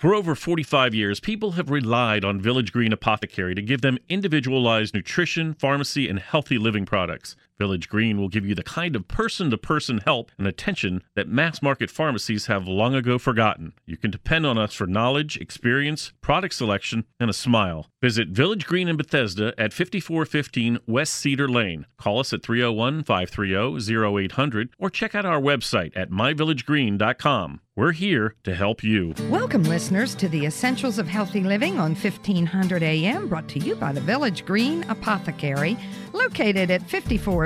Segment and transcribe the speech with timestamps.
[0.00, 4.94] For over 45 years, people have relied on Village Green Apothecary to give them individualized
[4.94, 7.36] nutrition, pharmacy, and healthy living products.
[7.60, 11.28] Village Green will give you the kind of person to person help and attention that
[11.28, 13.74] mass market pharmacies have long ago forgotten.
[13.84, 17.90] You can depend on us for knowledge, experience, product selection, and a smile.
[18.00, 21.84] Visit Village Green in Bethesda at 5415 West Cedar Lane.
[21.98, 27.60] Call us at 301 530 0800 or check out our website at myvillagegreen.com.
[27.76, 29.14] We're here to help you.
[29.30, 33.92] Welcome, listeners, to the Essentials of Healthy Living on 1500 AM, brought to you by
[33.92, 35.78] the Village Green Apothecary,
[36.12, 36.82] located at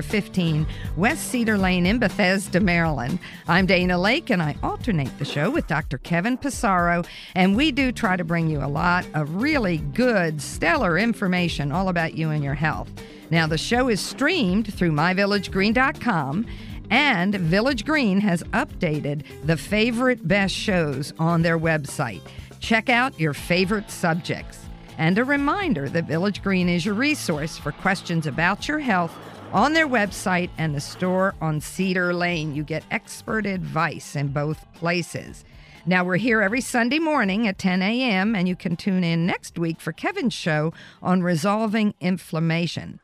[0.04, 3.18] 5415 West Cedar Lane in Bethesda, Maryland.
[3.48, 5.98] I'm Dana Laake, and I alternate the show with Dr.
[5.98, 10.98] Kevin Passero, and we do try to bring you a lot of really good, stellar
[10.98, 12.90] information all about you and your health.
[13.30, 16.46] Now, the show is streamed through myvillagegreen.com
[16.90, 22.20] and Village Green has updated the favorite best shows on their website.
[22.60, 24.60] Check out your favorite subjects.
[24.96, 29.16] And a reminder that Village Green is your resource for questions about your health
[29.54, 32.56] on their website and the store on Cedar Lane.
[32.56, 35.44] You get expert advice in both places.
[35.86, 39.56] Now, we're here every Sunday morning at 10 a.m., and you can tune in next
[39.56, 43.00] week for Kevin's show on resolving inflammation.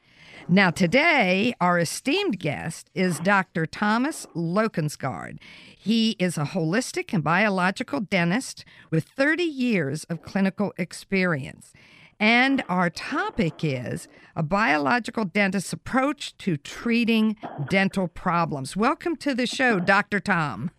[0.49, 3.67] Now, today, our esteemed guest is Dr.
[3.67, 5.39] Thomas Lokensgaard.
[5.79, 11.73] He is a holistic and biological dentist with 30 years of clinical experience.
[12.21, 17.37] And our topic is a biological dentist's approach to treating
[17.71, 18.77] dental problems.
[18.77, 20.21] Welcome to the show, Dr.
[20.21, 20.71] Tom.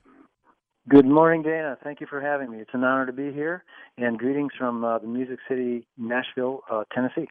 [0.88, 1.80] Good morning, Dana.
[1.84, 2.59] Thank you for having me.
[2.59, 3.64] It's an honor to be here,
[3.97, 7.28] and greetings from uh, the Music City, Nashville, uh, Tennessee.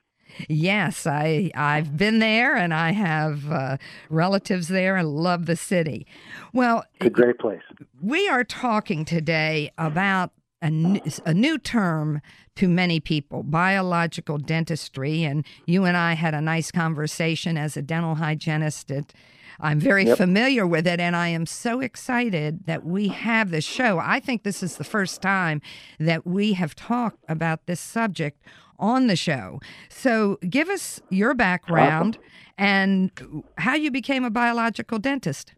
[0.49, 3.77] Yes, I I've been there and I have uh,
[4.09, 6.07] relatives there and love the city.
[6.53, 7.63] Well, it's a great place.
[8.01, 10.31] We are talking today about
[10.63, 12.21] a new, a new term
[12.57, 17.83] to many people, biological dentistry, and you and I had a nice conversation as a
[17.83, 18.91] dental hygienist.
[18.91, 19.13] At,
[19.59, 20.17] I'm very yep.
[20.17, 23.99] familiar with it, and I am so excited that we have this show.
[23.99, 25.61] I think this is the first time
[25.99, 28.43] that we have talked about this subject
[28.79, 29.61] on the show.
[29.89, 32.19] So give us your background
[32.57, 33.11] and
[33.59, 35.55] how you became a biological dentist.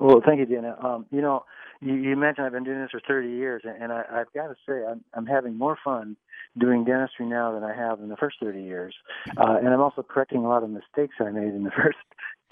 [0.00, 0.76] Well, thank you, Dana.
[0.82, 1.44] Um, you know,
[1.80, 4.54] you, you, mentioned I've been doing this for 30 years, and I, have got to
[4.66, 6.16] say I'm, I'm, having more fun
[6.58, 8.94] doing dentistry now than I have in the first 30 years.
[9.36, 11.98] Uh, and I'm also correcting a lot of mistakes I made in the first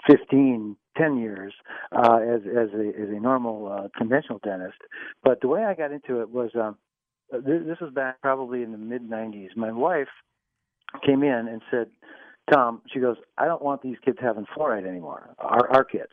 [0.09, 1.53] 15, 10 years
[1.91, 4.77] uh, as as a as a normal uh, conventional dentist.
[5.23, 6.77] But the way I got into it was um,
[7.33, 9.55] uh, this was back probably in the mid 90s.
[9.55, 10.07] My wife
[11.05, 11.87] came in and said,
[12.51, 16.11] Tom, she goes, I don't want these kids having fluoride anymore, our, our kids.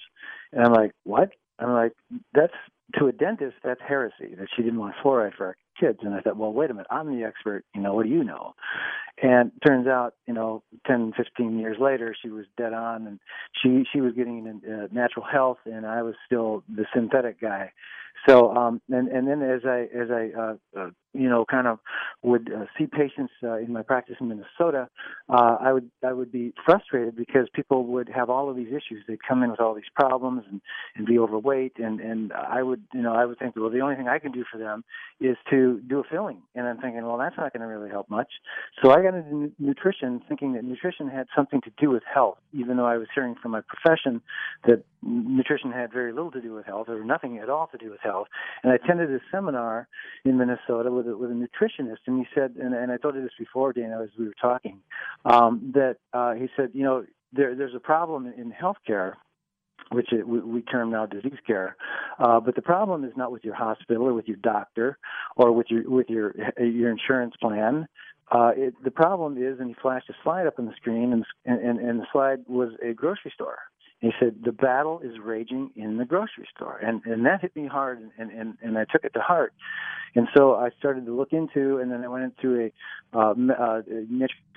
[0.52, 1.31] And I'm like, what?
[1.60, 1.92] I'm like,
[2.32, 2.52] that's
[2.99, 5.99] to a dentist, that's heresy that she didn't want fluoride for our kids.
[6.03, 7.65] And I thought, well, wait a minute, I'm the expert.
[7.75, 8.55] You know, what do you know?
[9.22, 13.21] And turns out, you know, 10, 15 years later, she was dead on, and
[13.62, 17.73] she she was getting uh, natural health, and I was still the synthetic guy.
[18.28, 21.78] So, um, and and then as I as I uh, uh, you know kind of
[22.22, 24.88] would uh, see patients uh, in my practice in Minnesota,
[25.28, 29.04] uh, I would I would be frustrated because people would have all of these issues.
[29.06, 30.60] They'd come in with all these problems and
[30.97, 33.97] and be overweight, and and I would you know I would think well the only
[33.97, 34.84] thing I can do for them
[35.20, 38.10] is to do a filling, and I'm thinking well that's not going to really help
[38.10, 38.28] much.
[38.82, 42.76] So I got into nutrition thinking that nutrition had something to do with health, even
[42.76, 44.20] though I was hearing from my profession
[44.66, 47.91] that nutrition had very little to do with health or nothing at all to do
[47.91, 48.28] with health.
[48.62, 49.88] And I attended a seminar
[50.25, 53.22] in Minnesota with a, with a nutritionist, and he said, and, and I told you
[53.22, 54.81] this before, Dana, as we were talking,
[55.25, 59.14] um, that uh, he said, you know, there, there's a problem in healthcare
[59.93, 61.76] which we, term now disease care.
[62.19, 64.98] Uh, but the problem is not with your hospital or with your doctor
[65.37, 67.87] or with your with your your insurance plan.
[68.32, 71.25] Uh, it, the problem is, and he flashed a slide up on the screen, and,
[71.44, 73.59] and, and the slide was a grocery store.
[74.04, 77.66] He said the battle is raging in the grocery store, and and that hit me
[77.66, 79.54] hard, and and and I took it to heart,
[80.15, 82.70] and so I started to look into, and then I went into
[83.14, 83.81] a, uh, uh,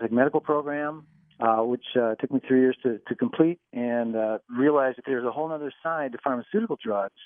[0.01, 1.07] a medical program,
[1.39, 5.23] uh, which uh, took me three years to to complete, and uh, realized that there's
[5.23, 7.21] a whole other side to pharmaceutical drugs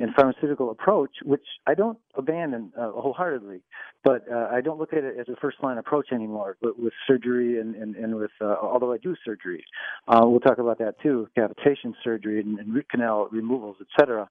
[0.00, 3.60] and pharmaceutical approach, which I don't abandon uh, wholeheartedly,
[4.02, 6.56] but uh, I don't look at it as a first line approach anymore.
[6.60, 9.62] But with surgery and and, and with uh, although I do surgery,
[10.08, 14.28] uh, we'll talk about that too, cavitation surgery and, and root canal removals, etc.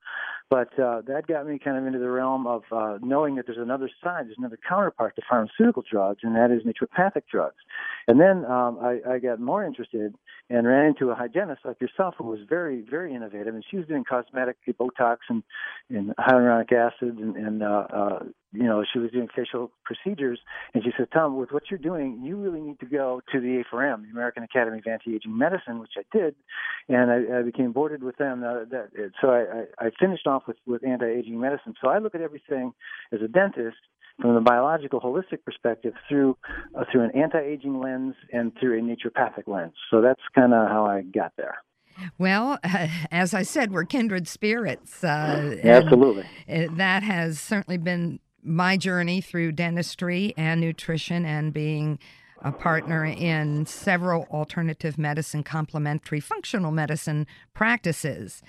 [0.50, 3.60] But uh, that got me kind of into the realm of uh, knowing that there's
[3.60, 7.57] another side, there's another counterpart to pharmaceutical drugs, and that is naturopathic drugs.
[8.07, 10.16] And then um, I, I got more interested
[10.50, 13.86] and ran into a hygienist like yourself who was very, very innovative, and she was
[13.86, 15.44] doing cosmetic Botox and,
[15.90, 18.20] and hyaluronic acid and, and uh, uh,
[18.52, 20.40] you know, she was doing facial procedures,
[20.74, 23.64] and she said, "Tom, with what you're doing, you really need to go to the
[23.72, 26.36] A4M, the American Academy of Anti-Aging Medicine," which I did,
[26.88, 28.44] and I, I became boarded with them.
[28.44, 31.76] Uh, that, so I, I finished off with with anti-aging medicine.
[31.82, 32.74] So I look at everything
[33.12, 33.78] as a dentist
[34.20, 36.36] from the biological holistic perspective through
[36.76, 39.74] uh, through an anti-aging lens and through a naturopathic lens.
[39.92, 41.60] So that's kind of how I got there.
[42.18, 45.04] Well, uh, as I said, we're kindred spirits.
[45.04, 46.25] Uh, Absolutely.
[46.48, 52.00] That has certainly been my journey through dentistry and nutrition and being
[52.42, 58.42] a partner in several alternative medicine, complementary functional medicine practices.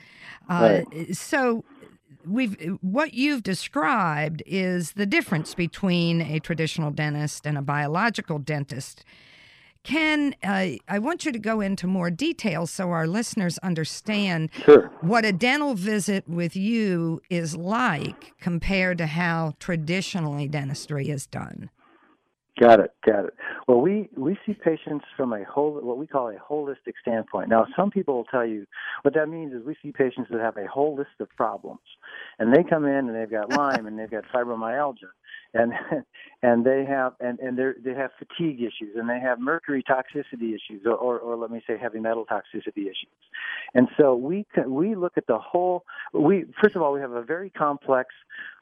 [0.48, 1.16] Uh, right.
[1.16, 1.64] So,
[2.26, 9.04] we've what you've described is the difference between a traditional dentist and a biological dentist.
[9.82, 14.90] Ken, uh, I want you to go into more detail so our listeners understand sure.
[15.00, 21.70] what a dental visit with you is like compared to how traditionally dentistry is done.
[22.60, 23.34] Got it, got it.
[23.66, 27.48] Well, we we see patients from a whole what we call a holistic standpoint.
[27.48, 28.66] Now, some people will tell you
[29.00, 31.80] what that means is we see patients that have a whole list of problems,
[32.38, 35.08] and they come in and they've got Lyme and they've got fibromyalgia,
[35.54, 35.72] and
[36.42, 40.82] and they have and and they have fatigue issues and they have mercury toxicity issues
[40.86, 43.20] or, or or let me say heavy metal toxicity issues,
[43.74, 45.84] and so we we look at the whole.
[46.12, 48.08] We first of all we have a very complex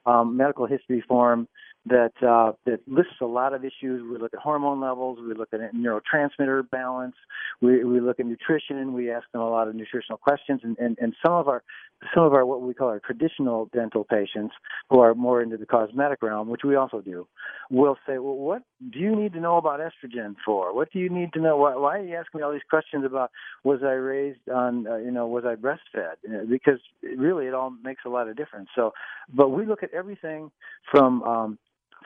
[0.06, 1.48] um, medical history form
[1.86, 4.02] that uh, that lists a lot of issues.
[4.02, 7.14] We look at hormone levels, we look at neurotransmitter balance,
[7.60, 8.92] we, we look at nutrition.
[8.92, 11.62] We ask them a lot of nutritional questions, and, and, and some of our
[12.14, 14.54] some of our what we call our traditional dental patients
[14.90, 17.26] who are more into the cosmetic realm, which we also do,
[17.70, 18.62] will say, well, what
[18.92, 20.74] do you need to know about estrogen for?
[20.74, 21.56] What do you need to know?
[21.56, 23.30] Why, why are you asking me all these questions about
[23.64, 26.16] was I raised on, uh, you know, was I breastfed?
[26.26, 28.68] Uh, because really it all makes a lot of difference.
[28.74, 28.92] So,
[29.32, 30.50] but we look at everything
[30.90, 31.58] from um,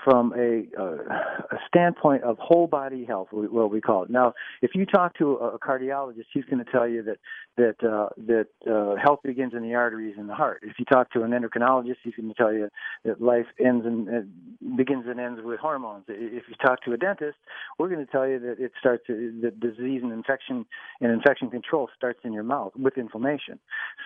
[0.05, 0.97] from a, uh,
[1.53, 4.11] a standpoint of whole body health, what we call it.
[4.11, 7.19] Now, if you talk to a cardiologist, he's going to tell you that
[7.57, 10.61] that uh, that uh, health begins in the arteries and the heart.
[10.63, 12.69] If you talk to an endocrinologist, he's going to tell you
[13.05, 16.05] that life ends and uh, begins and ends with hormones.
[16.09, 17.37] If you talk to a dentist,
[17.79, 20.65] we're going to tell you that it starts that disease and infection
[21.01, 23.59] and infection control starts in your mouth with inflammation.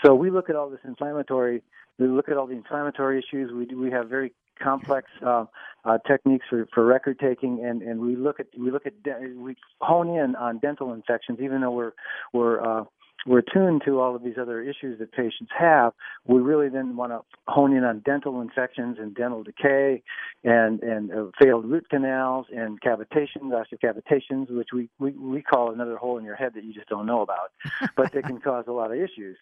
[0.04, 1.62] So we look at all this inflammatory
[1.98, 3.52] we look at all the inflammatory issues.
[3.52, 4.32] We do, we have very
[4.62, 5.44] complex uh,
[5.84, 8.94] uh, techniques for, for record taking, and, and we look at we look at
[9.36, 11.92] we hone in on dental infections, even though we're
[12.32, 12.84] we're uh,
[13.26, 15.92] we're tuned to all of these other issues that patients have,
[16.26, 20.02] we really then want to hone in on dental infections and dental decay
[20.44, 25.96] and, and uh, failed root canals and cavitations, osteocavitations, which we, we, we call another
[25.96, 27.50] hole in your head that you just don't know about,
[27.96, 29.36] but they can cause a lot of issues.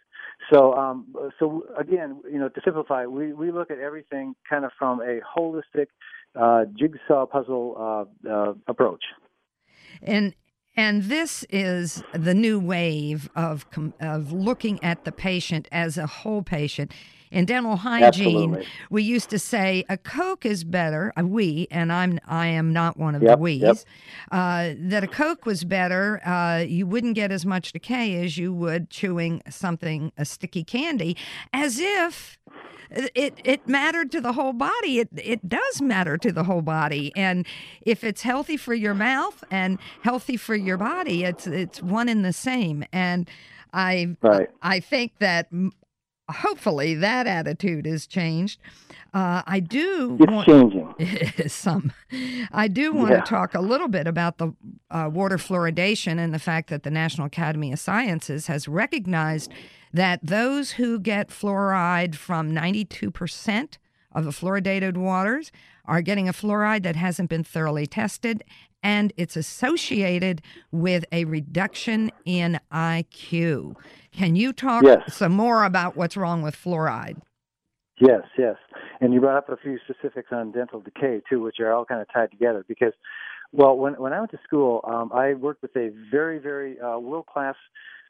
[0.53, 4.73] So, um, so again, you know, to simplify, we, we look at everything kind of
[4.79, 5.87] from a holistic
[6.35, 9.05] uh, jigsaw puzzle uh, uh, approach.
[10.03, 10.35] And
[10.77, 13.67] and this is the new wave of
[14.01, 16.93] of looking at the patient as a whole patient.
[17.31, 18.67] In dental hygiene, Absolutely.
[18.91, 21.13] we used to say a Coke is better.
[21.19, 23.61] Uh, we and I'm I am not one of yep, the we's.
[23.63, 23.77] Yep.
[24.31, 26.25] Uh, that a Coke was better.
[26.25, 31.17] Uh, you wouldn't get as much decay as you would chewing something a sticky candy,
[31.53, 32.39] as if
[32.91, 35.01] it it mattered to the whole body.
[35.01, 37.47] It it does matter to the whole body, and
[37.83, 42.25] if it's healthy for your mouth and healthy for your body, it's it's one and
[42.25, 42.85] the same.
[42.93, 43.29] And
[43.73, 44.49] I right.
[44.63, 45.49] I think that
[46.31, 48.61] hopefully that attitude has changed.
[49.13, 50.17] Uh, I do.
[50.21, 51.49] It's want, changing.
[51.49, 51.93] some.
[52.51, 53.21] I do want yeah.
[53.21, 54.53] to talk a little bit about the
[54.91, 59.53] uh, water fluoridation and the fact that the National Academy of Sciences has recognized
[59.95, 63.79] that those who get fluoride from 92%
[64.13, 65.53] of the fluoridated waters
[65.85, 68.43] are getting a fluoride that hasn't been thoroughly tested
[68.83, 73.77] and it's associated with a reduction in IQ.
[74.13, 75.15] Can you talk yes.
[75.15, 77.23] some more about what's wrong with fluoride?
[78.01, 78.57] Yes, yes.
[79.01, 82.03] And you brought up a few specifics on dental decay too, which are all kind
[82.03, 82.93] of tied together because
[83.53, 86.99] well, when when I went to school, um, I worked with a very, very uh,
[86.99, 87.55] world class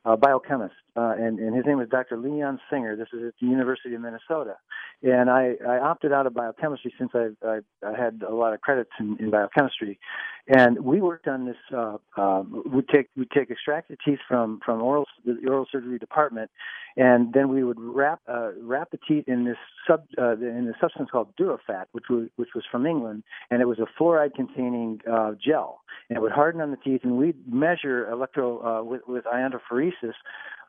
[0.04, 2.18] uh, biochemist, uh, and, and his name is Dr.
[2.18, 2.96] Leon Singer.
[2.96, 4.56] This is at the University of Minnesota,
[5.02, 8.60] and I, I opted out of biochemistry since I, I, I had a lot of
[8.60, 9.98] credits in, in biochemistry,
[10.48, 11.56] and we worked on this.
[11.74, 16.50] Uh, uh, we take we take extracted teeth from from oral the oral surgery department,
[16.96, 20.78] and then we would wrap uh, wrap the teeth in this sub uh, in a
[20.80, 25.00] substance called Duraphat, which was which was from England, and it was a fluoride containing
[25.10, 29.02] uh, gel, and it would harden on the teeth, and we'd measure electro uh, with,
[29.08, 30.14] with iontophoresis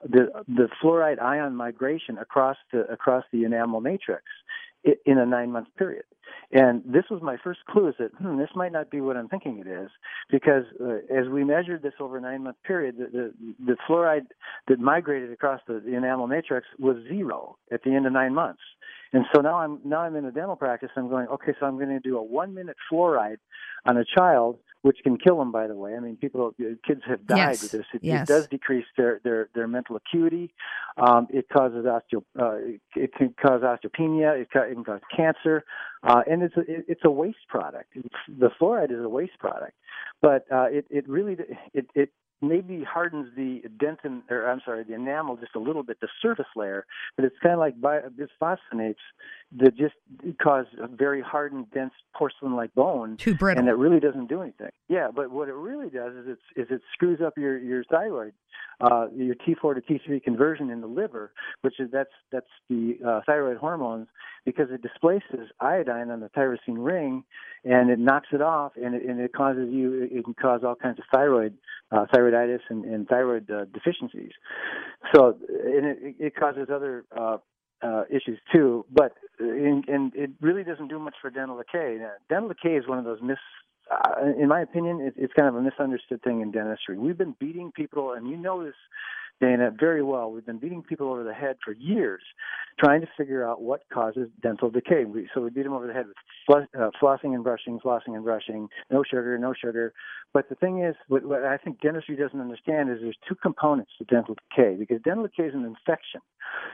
[0.03, 4.23] the the fluoride ion migration across the across the enamel matrix
[5.05, 6.03] in a nine month period.
[6.51, 9.27] And this was my first clue is that hmm, this might not be what I'm
[9.27, 9.89] thinking it is,
[10.31, 14.27] because uh, as we measured this over a nine month period, the, the, the fluoride
[14.67, 18.61] that migrated across the, the enamel matrix was zero at the end of nine months.
[19.13, 20.89] And so now I'm now I'm in a dental practice.
[20.95, 23.37] I'm going okay, so I'm going to do a one minute fluoride
[23.85, 25.95] on a child which can kill them, by the way.
[25.95, 26.53] I mean, people,
[26.85, 27.63] kids have died yes.
[27.63, 27.85] with this.
[27.91, 28.29] It, yes.
[28.29, 30.53] it, does decrease their their, their mental acuity.
[30.97, 34.39] Um, it causes osteo, uh, it can cause osteopenia.
[34.39, 35.65] It, it can cause cancer,
[36.03, 37.93] uh, and it's a, it, it's a waste product.
[37.95, 39.73] It's, the fluoride is a waste product,
[40.21, 41.35] but uh, it it really
[41.73, 42.11] it it
[42.41, 46.45] maybe hardens the dentin or I'm sorry, the enamel just a little bit, the surface
[46.55, 48.95] layer, but it's kind of like bisphosphonates
[49.57, 49.95] that just
[50.41, 54.69] cause a very hardened, dense porcelain-like bone, too brittle, and it really doesn't do anything.
[54.89, 58.33] Yeah, but what it really does is it's is it screws up your your thyroid,
[58.81, 63.21] uh, your T4 to T3 conversion in the liver, which is that's that's the uh,
[63.25, 64.07] thyroid hormones
[64.45, 67.23] because it displaces iodine on the tyrosine ring,
[67.63, 70.75] and it knocks it off, and it, and it causes you it can cause all
[70.75, 71.57] kinds of thyroid
[71.95, 74.31] uh, thyroiditis and, and thyroid uh, deficiencies.
[75.13, 77.37] So and it, it causes other uh,
[77.81, 78.85] uh, issues too.
[78.91, 81.97] But in, and it really doesn't do much for dental decay.
[81.99, 83.37] Now, dental decay is one of those mis.
[83.91, 86.97] Uh, in my opinion, it, it's kind of a misunderstood thing in dentistry.
[86.97, 88.75] We've been beating people, and you know this
[89.41, 90.31] Dana, very well.
[90.31, 92.21] We've been beating people over the head for years,
[92.79, 95.03] trying to figure out what causes dental decay.
[95.03, 96.15] We, so we beat them over the head with
[96.45, 99.93] fl- uh, flossing and brushing, flossing and brushing, no sugar, no sugar.
[100.33, 103.91] But the thing is, what, what I think dentistry doesn't understand is there's two components
[103.97, 106.21] to dental decay because dental decay is an infection,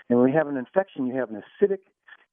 [0.10, 1.80] and when you have an infection, you have an acidic,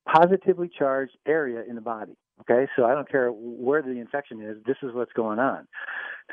[0.06, 2.16] positively charged area in the body.
[2.42, 4.57] Okay, so I don't care where the infection is.
[4.66, 5.66] This is what's going on.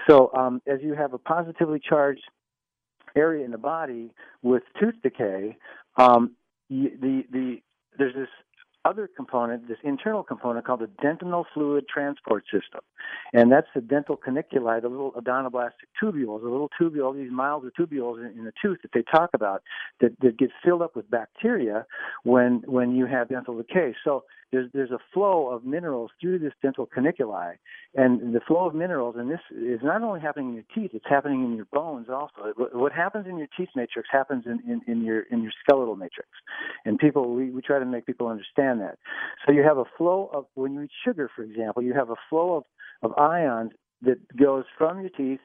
[0.08, 2.24] So um, as you have a positively charged
[3.16, 4.12] area in the body
[4.44, 5.58] with tooth decay,
[5.98, 6.32] um,
[6.70, 7.58] the the
[7.98, 8.28] there's this
[8.86, 12.82] other component, this internal component called the dentinal fluid transport system.
[13.34, 17.74] And that's the dental caniculi, the little odontoblastic tubules, the little tubule, these miles of
[17.74, 19.64] tubules in, in the tooth that they talk about
[20.02, 21.86] that, that get filled up with bacteria
[22.24, 23.96] when when you have dental decay.
[24.04, 27.56] So there's there's a flow of minerals through this dental caniculi,
[27.96, 31.06] and the flow of minerals, and this is not only happening in your teeth, it's
[31.10, 32.54] happening in your bones also.
[32.74, 36.30] What happens in your teeth matrix happens in, in, in your in your skeletal matrix,
[36.86, 38.98] and people we, we try to make people understand that.
[39.46, 42.16] So you have a flow of when you eat sugar, for example, you have a
[42.30, 42.64] flow of
[43.02, 43.72] of ions
[44.02, 45.40] that goes from your teeth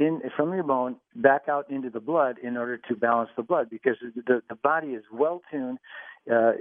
[0.00, 3.68] in from your bone back out into the blood in order to balance the blood
[3.70, 5.78] because the the body is well tuned
[6.30, 6.52] uh,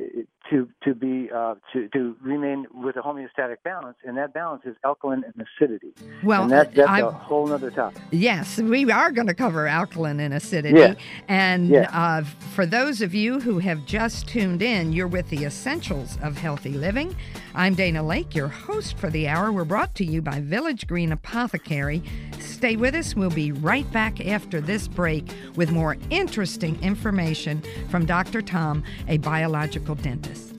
[0.49, 4.75] to to be uh, to to remain with a homeostatic balance, and that balance is
[4.83, 5.93] alkaline and acidity.
[6.23, 8.01] Well, and that, that's I, a whole other topic.
[8.11, 10.79] Yes, we are going to cover alkaline and acidity.
[10.79, 10.95] Yeah.
[11.27, 11.89] And yeah.
[11.91, 12.23] Uh,
[12.55, 16.71] for those of you who have just tuned in, you're with the Essentials of Healthy
[16.71, 17.15] Living.
[17.53, 19.51] I'm Dana Laake, your host for the hour.
[19.51, 22.01] We're brought to you by Village Green Apothecary.
[22.39, 23.15] Stay with us.
[23.15, 28.41] We'll be right back after this break with more interesting information from Dr.
[28.41, 29.17] Tom, a
[29.49, 30.58] biological dentist.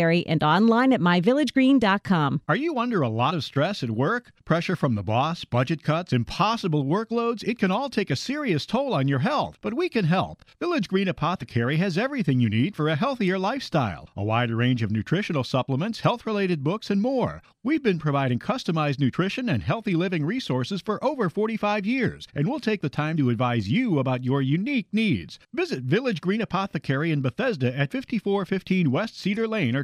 [0.09, 2.41] and online at myvillagegreen.com.
[2.47, 4.31] Are you under a lot of stress at work?
[4.45, 7.43] Pressure from the boss, budget cuts, impossible workloads?
[7.43, 10.43] It can all take a serious toll on your health, but we can help.
[10.59, 14.91] Village Green Apothecary has everything you need for a healthier lifestyle a wider range of
[14.91, 17.41] nutritional supplements, health related books, and more.
[17.63, 22.59] We've been providing customized nutrition and healthy living resources for over 45 years, and we'll
[22.59, 25.37] take the time to advise you about your unique needs.
[25.53, 29.83] Visit Village Green Apothecary in Bethesda at 5415 West Cedar Lane or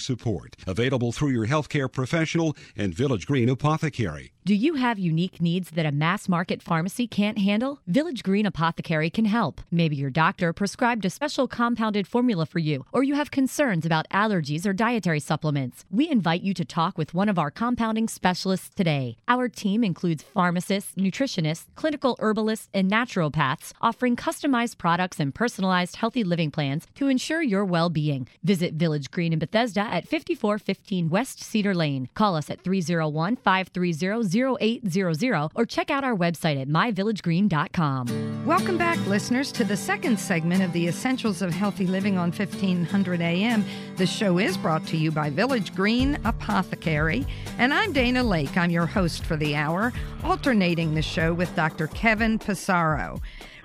[0.00, 0.56] support.
[0.66, 4.32] Available through your healthcare professional and Village Green Apothecary.
[4.46, 7.80] Do you have unique needs that a mass market pharmacy can't handle?
[7.86, 9.62] Village Green Apothecary can help.
[9.70, 14.06] Maybe your doctor prescribed a special compounded formula for you, or you have concerns about
[14.10, 15.86] allergies or dietary supplements.
[15.90, 19.16] We invite you to talk with one of our compounding specialists today.
[19.28, 26.22] Our team includes pharmacists, nutritionists, clinical herbalists, and naturopaths offering customized products and personalized healthy
[26.22, 28.28] living plans to ensure your well being.
[28.42, 32.08] Visit Village Green in Bethesda at 5415 West Cedar Lane.
[32.14, 38.44] Call us at 301 530 0800 or check out our website at myvillagegreen.com.
[38.46, 43.20] Welcome back, listeners, to the second segment of the Essentials of Healthy Living on 1500
[43.20, 43.64] AM.
[43.96, 47.26] The show is brought to you by Village Green Apothecary,
[47.58, 48.56] and I'm Dana Laake.
[48.56, 51.86] I'm your host for the hour, alternating the show with Dr.
[51.88, 53.20] Kevin Passero.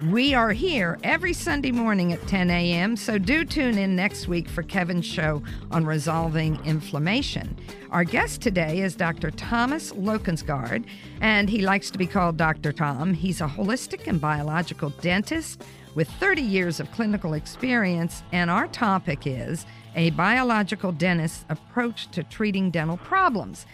[0.08, 4.48] We are here every Sunday morning at 10 a.m., so do tune in next week
[4.48, 7.58] for Kevin's show on resolving inflammation.
[7.92, 9.30] Our guest today is Dr.
[9.30, 10.86] Thomas Lokensgaard,
[11.20, 12.72] and he likes to be called Dr.
[12.72, 13.14] Tom.
[13.14, 15.66] He's a holistic and biological dentist
[15.96, 19.66] with 30 years of clinical experience, and our topic is
[19.98, 23.66] a biological dentist's approach to treating dental problems.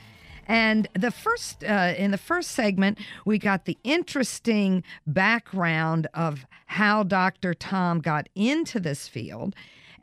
[0.47, 7.03] And the first, uh, in the first segment, we got the interesting background of how
[7.03, 7.53] Dr.
[7.53, 9.55] Tom got into this field,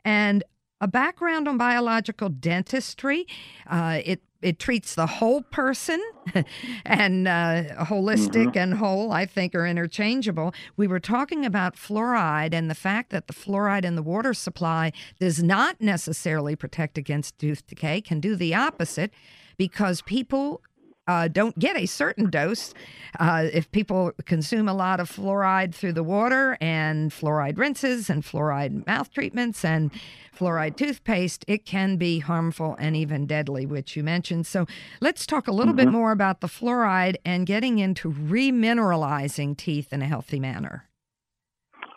[0.03, 0.43] and
[0.81, 3.25] a background on biological dentistry.
[3.67, 6.03] Uh, it it treats the whole person
[6.85, 8.57] and uh, holistic mm-hmm.
[8.57, 13.27] and whole i think are interchangeable we were talking about fluoride and the fact that
[13.27, 18.35] the fluoride in the water supply does not necessarily protect against tooth decay can do
[18.35, 19.11] the opposite
[19.57, 20.61] because people
[21.07, 22.73] uh, don't get a certain dose.
[23.19, 28.23] Uh, if people consume a lot of fluoride through the water and fluoride rinses and
[28.23, 29.91] fluoride mouth treatments and
[30.37, 34.47] fluoride toothpaste, it can be harmful and even deadly, which you mentioned.
[34.47, 34.65] So
[35.01, 35.85] let's talk a little mm-hmm.
[35.85, 40.87] bit more about the fluoride and getting into remineralizing teeth in a healthy manner.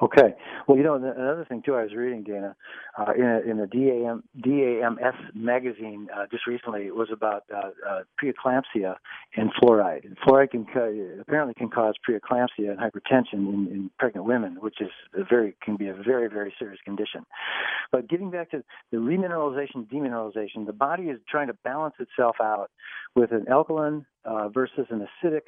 [0.03, 0.35] Okay.
[0.69, 2.55] Well, you know, another thing too, I was reading Dana
[2.99, 6.83] uh, in a, in the DAM DAMS magazine uh, just recently.
[6.83, 8.97] It was about uh, uh, preeclampsia
[9.37, 10.05] and fluoride.
[10.05, 10.67] And fluoride can
[11.21, 15.77] apparently can cause preeclampsia and hypertension in, in pregnant women, which is a very can
[15.77, 17.25] be a very very serious condition.
[17.91, 22.71] But getting back to the remineralization, demineralization, the body is trying to balance itself out
[23.15, 25.43] with an alkaline uh, versus an acidic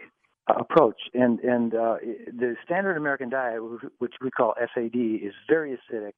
[0.57, 1.01] approach.
[1.15, 3.61] And and uh, the standard American diet,
[3.99, 6.15] which we call SAD, is very acidic,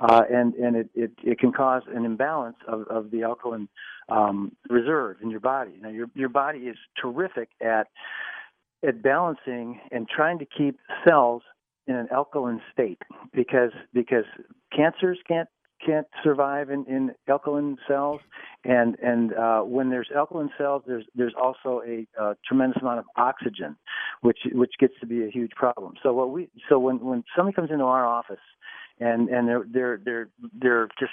[0.00, 3.68] uh, and and it, it, it can cause an imbalance of, of the alkaline
[4.08, 5.72] um, reserve in your body.
[5.80, 7.88] Now your your body is terrific at
[8.86, 11.42] at balancing and trying to keep cells
[11.86, 14.24] in an alkaline state because because
[14.74, 15.48] cancers can't
[15.84, 18.20] can't survive in, in alkaline cells,
[18.64, 23.04] and and uh, when there's alkaline cells, there's there's also a, a tremendous amount of
[23.16, 23.76] oxygen,
[24.22, 25.94] which which gets to be a huge problem.
[26.02, 28.36] So what we so when when somebody comes into our office,
[29.00, 30.28] and and they're they're they're
[30.60, 31.12] they're just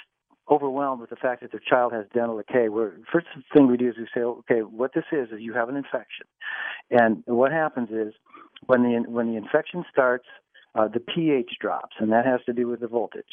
[0.50, 2.68] overwhelmed with the fact that their child has dental decay.
[2.68, 5.68] Where first thing we do is we say, okay, what this is is you have
[5.68, 6.26] an infection,
[6.90, 8.14] and what happens is
[8.66, 10.26] when the when the infection starts,
[10.76, 13.24] uh, the pH drops, and that has to do with the voltage.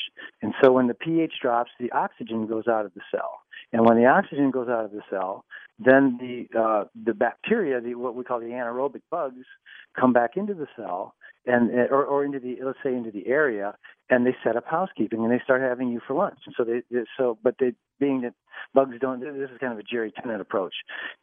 [0.41, 3.41] And so when the pH drops, the oxygen goes out of the cell.
[3.71, 5.45] And when the oxygen goes out of the cell,
[5.79, 9.45] then the uh, the bacteria, the what we call the anaerobic bugs,
[9.99, 13.75] come back into the cell and or, or into the let's say into the area,
[14.09, 16.39] and they set up housekeeping and they start having you for lunch.
[16.45, 16.83] And so they,
[17.17, 18.33] so but they being that
[18.73, 20.73] bugs don't this is kind of a Jerry Tennant approach.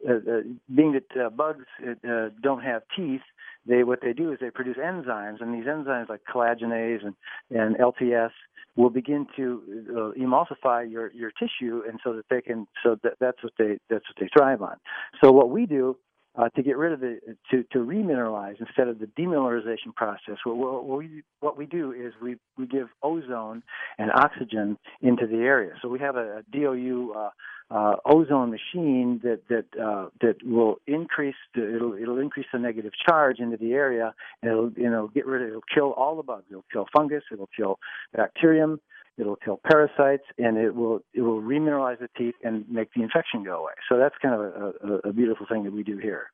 [0.09, 0.41] Uh, uh,
[0.75, 3.23] being that uh, bugs uh, don't have teeth,
[3.67, 7.15] they what they do is they produce enzymes, and these enzymes like collagenase and
[7.51, 8.31] and LTS
[8.77, 13.15] will begin to uh, emulsify your your tissue, and so that they can so that
[13.21, 14.77] that's what they that's what they thrive on.
[15.23, 15.97] So what we do
[16.37, 17.19] uh, to get rid of the
[17.51, 20.37] to to remineralize instead of the demineralization process.
[20.45, 23.63] What, what, we what we do is we we give ozone
[23.99, 25.73] and oxygen into the area.
[25.83, 27.31] So we have a, a DOU uh,
[27.71, 32.93] uh, ozone machine that that uh, that will increase the, it'll it'll increase the negative
[33.07, 36.23] charge into the area and it'll you know get rid of it'll kill all the
[36.23, 36.45] bugs.
[36.51, 37.23] It'll kill fungus.
[37.33, 37.79] It'll kill
[38.15, 38.81] bacterium.
[39.19, 43.45] it'll kill parasites, and it will it will remineralize the teeth and make the infection
[43.45, 43.73] go away.
[43.89, 44.73] So that's kind of a,
[45.07, 46.31] a, a beautiful thing that we do here.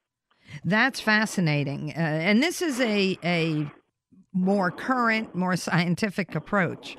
[0.64, 3.70] That's fascinating, uh, and this is a a
[4.32, 6.96] more current, more scientific approach.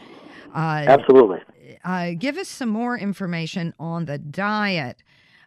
[0.57, 1.37] Uh, Absolutely.
[1.85, 5.03] Uh, give us some more information on the diet,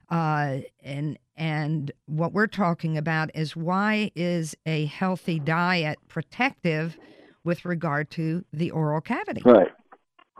[0.08, 6.96] uh, and and what we're talking about is why is a healthy diet protective
[7.42, 9.42] with regard to the oral cavity?
[9.44, 9.72] Right.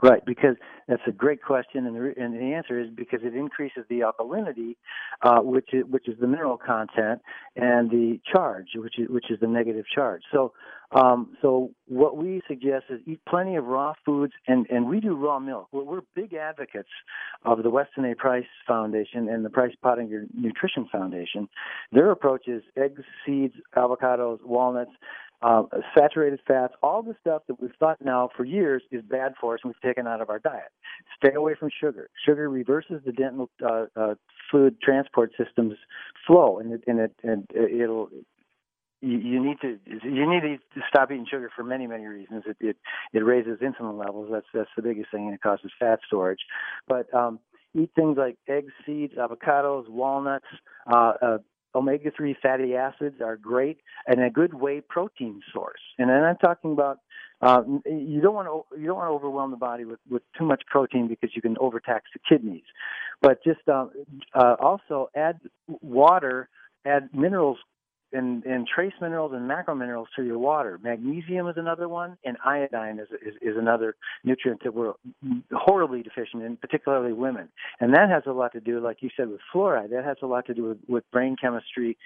[0.03, 0.55] Right, because
[0.87, 4.75] that's a great question, and the, and the answer is because it increases the alkalinity,
[5.21, 7.21] uh, which is which is the mineral content,
[7.55, 10.23] and the charge, which is which is the negative charge.
[10.31, 10.53] So,
[10.91, 15.15] um, so what we suggest is eat plenty of raw foods, and and we do
[15.15, 15.67] raw milk.
[15.71, 16.89] We're, we're big advocates
[17.45, 18.15] of the Weston A.
[18.15, 21.47] Price Foundation and the Price Pottenger Nutrition Foundation.
[21.91, 24.93] Their approach is eggs, seeds, avocados, walnuts
[25.41, 25.63] uh,
[25.97, 29.59] saturated fats, all the stuff that we've thought now for years is bad for us
[29.63, 30.71] and we've taken out of our diet.
[31.17, 32.09] Stay away from sugar.
[32.25, 34.15] Sugar reverses the dental uh, uh,
[34.49, 35.75] fluid transport system's
[36.27, 38.09] flow, and it, and it and it'll
[39.01, 42.43] you, you need to you need to stop eating sugar for many many reasons.
[42.45, 42.77] It it,
[43.13, 44.29] it raises insulin levels.
[44.31, 46.41] That's that's the biggest thing, and it causes fat storage.
[46.87, 47.39] But um,
[47.75, 50.45] eat things like eggs, seeds, avocados, walnuts,
[50.91, 51.37] uh, uh,
[51.75, 55.79] omega 3 fatty acids are great and a good whey protein source.
[55.97, 56.99] And then I'm talking about
[57.41, 60.45] uh, you don't want to you don't want to overwhelm the body with, with too
[60.45, 62.63] much protein because you can overtax the kidneys.
[63.21, 63.87] But just uh,
[64.35, 66.49] uh, also add water,
[66.85, 67.57] add minerals
[68.13, 70.79] and, and trace minerals and macro minerals to your water.
[70.83, 74.93] Magnesium is another one, and iodine is, is, is another nutrient that we're
[75.51, 77.49] horribly deficient in, particularly women.
[77.79, 79.91] And that has a lot to do, like you said, with fluoride.
[79.91, 81.97] That has a lot to do with, with brain chemistry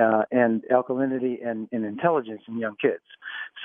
[0.00, 3.02] uh, and alkalinity and, and intelligence in young kids.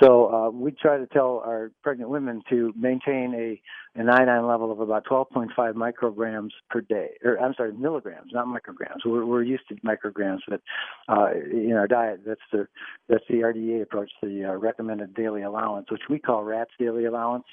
[0.01, 3.61] So uh, we try to tell our pregnant women to maintain a
[3.97, 8.99] an iodine level of about 12.5 micrograms per day, or I'm sorry, milligrams, not micrograms.
[9.03, 10.61] We're, we're used to micrograms, but
[11.09, 11.29] uh,
[11.75, 12.67] our diet, that's the
[13.07, 17.45] that's the RDA approach, the uh, recommended daily allowance, which we call RATS daily allowance,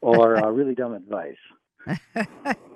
[0.00, 1.36] or uh, really dumb advice.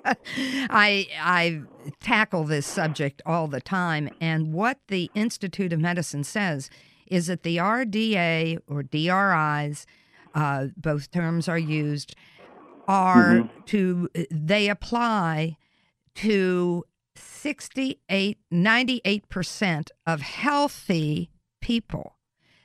[0.03, 1.61] I I
[1.99, 6.69] tackle this subject all the time, and what the Institute of Medicine says
[7.07, 9.85] is that the RDA or DRIs,
[10.33, 12.15] uh, both terms are used,
[12.87, 13.63] are mm-hmm.
[13.65, 15.57] to they apply
[16.15, 16.83] to
[17.17, 21.29] 68 98% of healthy
[21.61, 22.15] people.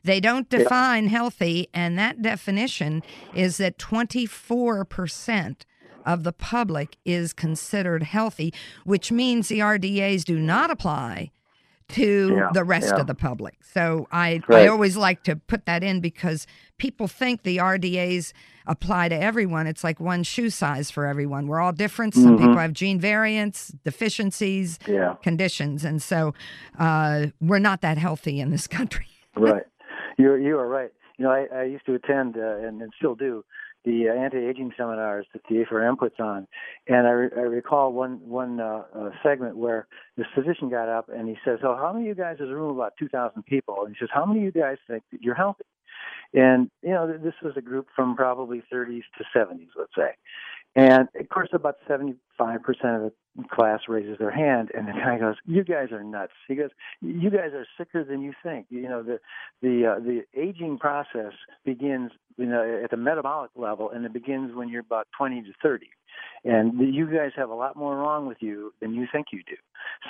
[0.02, 1.12] They don't define yep.
[1.12, 3.02] healthy and that definition
[3.34, 5.56] is that 24%
[6.06, 11.30] of the public is considered healthy, which means the RDAs do not apply
[11.92, 13.00] to yeah, the rest yeah.
[13.00, 13.58] of the public.
[13.62, 14.64] So I right.
[14.64, 16.46] I always like to put that in because
[16.78, 18.32] people think the RDAs
[18.66, 19.66] apply to everyone.
[19.66, 21.46] It's like one shoe size for everyone.
[21.46, 22.14] We're all different.
[22.14, 22.46] Some mm-hmm.
[22.46, 25.14] people have gene variants, deficiencies, yeah.
[25.22, 26.34] conditions, and so
[26.78, 29.06] uh, we're not that healthy in this country.
[29.36, 29.64] right.
[30.18, 30.92] You you are right.
[31.18, 33.44] You know, I, I used to attend uh, and, and still do
[33.84, 36.46] the uh, anti-aging seminars that the A4M puts on,
[36.88, 41.08] and I, re- I recall one one uh, uh, segment where this physician got up
[41.08, 42.36] and he says, "Oh, how many of you guys?
[42.40, 45.02] is a room about 2,000 people." And he says, "How many of you guys think
[45.12, 45.64] that you're healthy?"
[46.32, 50.14] And you know, this was a group from probably 30s to 70s, let's say.
[50.76, 55.36] And of course, about 75% of the class raises their hand, and the guy goes,
[55.44, 59.02] "You guys are nuts." He goes, "You guys are sicker than you think." You know,
[59.02, 59.20] the
[59.62, 61.32] the uh, the aging process
[61.64, 65.52] begins, you know, at the metabolic level, and it begins when you're about 20 to
[65.62, 65.90] 30
[66.44, 69.56] and you guys have a lot more wrong with you than you think you do.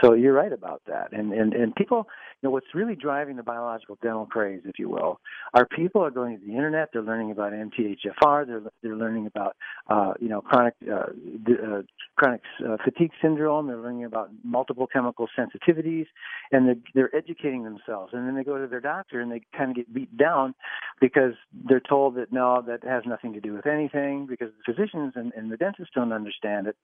[0.02, 1.12] So you're right about that.
[1.12, 2.06] And and and people,
[2.40, 5.20] you know, what's really driving the biological dental craze, if you will,
[5.54, 6.90] are people are going to the internet.
[6.92, 8.46] They're learning about MTHFR.
[8.46, 9.56] They're they're learning about
[9.88, 11.82] uh, you know chronic uh, uh,
[12.16, 13.66] chronic uh, fatigue syndrome.
[13.66, 16.06] They're learning about multiple chemical sensitivities,
[16.52, 18.12] and they're, they're educating themselves.
[18.12, 20.54] And then they go to their doctor and they kind of get beat down
[21.00, 21.34] because
[21.68, 25.32] they're told that no, that has nothing to do with anything because the physicians and,
[25.34, 26.76] and the dentists don't understand it.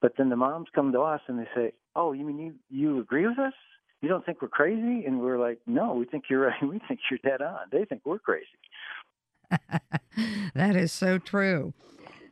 [0.00, 3.00] But then the moms come to us and they say, "Oh, you mean you you
[3.00, 3.54] agree with us?
[4.00, 6.62] You don't think we're crazy?" And we're like, "No, we think you're right.
[6.62, 7.58] We think you're dead on.
[7.70, 8.46] They think we're crazy."
[10.54, 11.74] that is so true.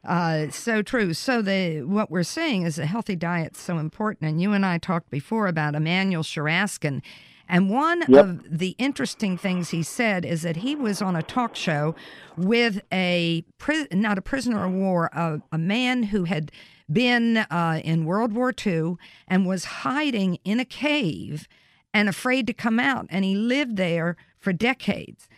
[0.05, 1.13] Uh, so true.
[1.13, 4.31] So the what we're saying is a healthy diet's so important.
[4.31, 7.03] And you and I talked before about Emanuel Cheraskin.
[7.49, 8.25] And one yep.
[8.25, 11.95] of the interesting things he said is that he was on a talk show
[12.37, 13.45] with a
[13.91, 16.53] not a prisoner of war, a, a man who had
[16.91, 21.49] been uh, in World War II and was hiding in a cave
[21.93, 23.07] and afraid to come out.
[23.11, 25.29] And he lived there for decades,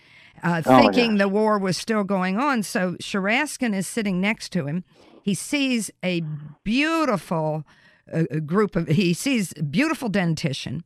[0.42, 2.62] uh, oh thinking the war was still going on.
[2.62, 4.84] So Cheraskin is sitting next to him.
[5.22, 6.22] he sees a
[6.64, 7.64] beautiful
[8.12, 10.82] uh, group of, he sees a beautiful dentition,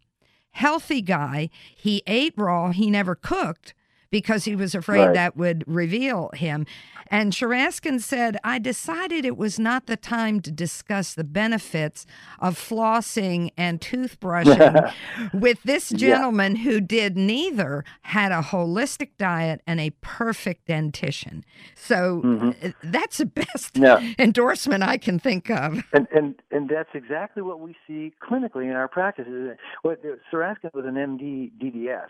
[0.55, 1.51] healthy guy.
[1.77, 3.75] He ate raw, he never cooked
[4.15, 5.15] because he was afraid Right.
[5.15, 6.67] that would reveal him.
[7.09, 12.07] And Cheraskin said, I decided it was not the time to discuss the benefits
[12.39, 14.93] of flossing and toothbrushing
[15.35, 21.45] with this gentleman who did neither, had a holistic diet and a perfect dentition.
[21.75, 23.99] So uh, that's the best Yeah.
[24.21, 25.83] endorsement I can think of.
[25.93, 29.57] And and and that's exactly what we see clinically in our practices.
[29.83, 30.01] What
[30.33, 32.07] Cheraskin was an MD DDS,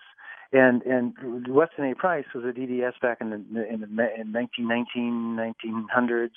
[0.53, 1.15] and and
[1.49, 1.95] Weston A.
[1.95, 6.31] Price was a DDS back in the in the in 1919 1900s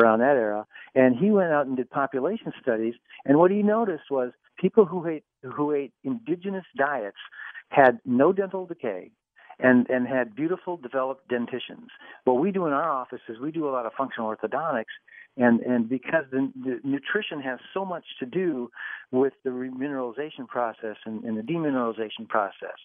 [0.00, 4.10] around that era, and he went out and did population studies, and what he noticed
[4.10, 7.16] was people who ate who ate indigenous diets
[7.68, 9.10] had no dental decay
[9.58, 11.88] and and had beautiful developed dentitions.
[12.24, 14.94] What we do in our office is we do a lot of functional orthodontics,
[15.36, 18.70] and and because the, the nutrition has so much to do
[19.10, 22.76] with the remineralization process and, and the demineralization process,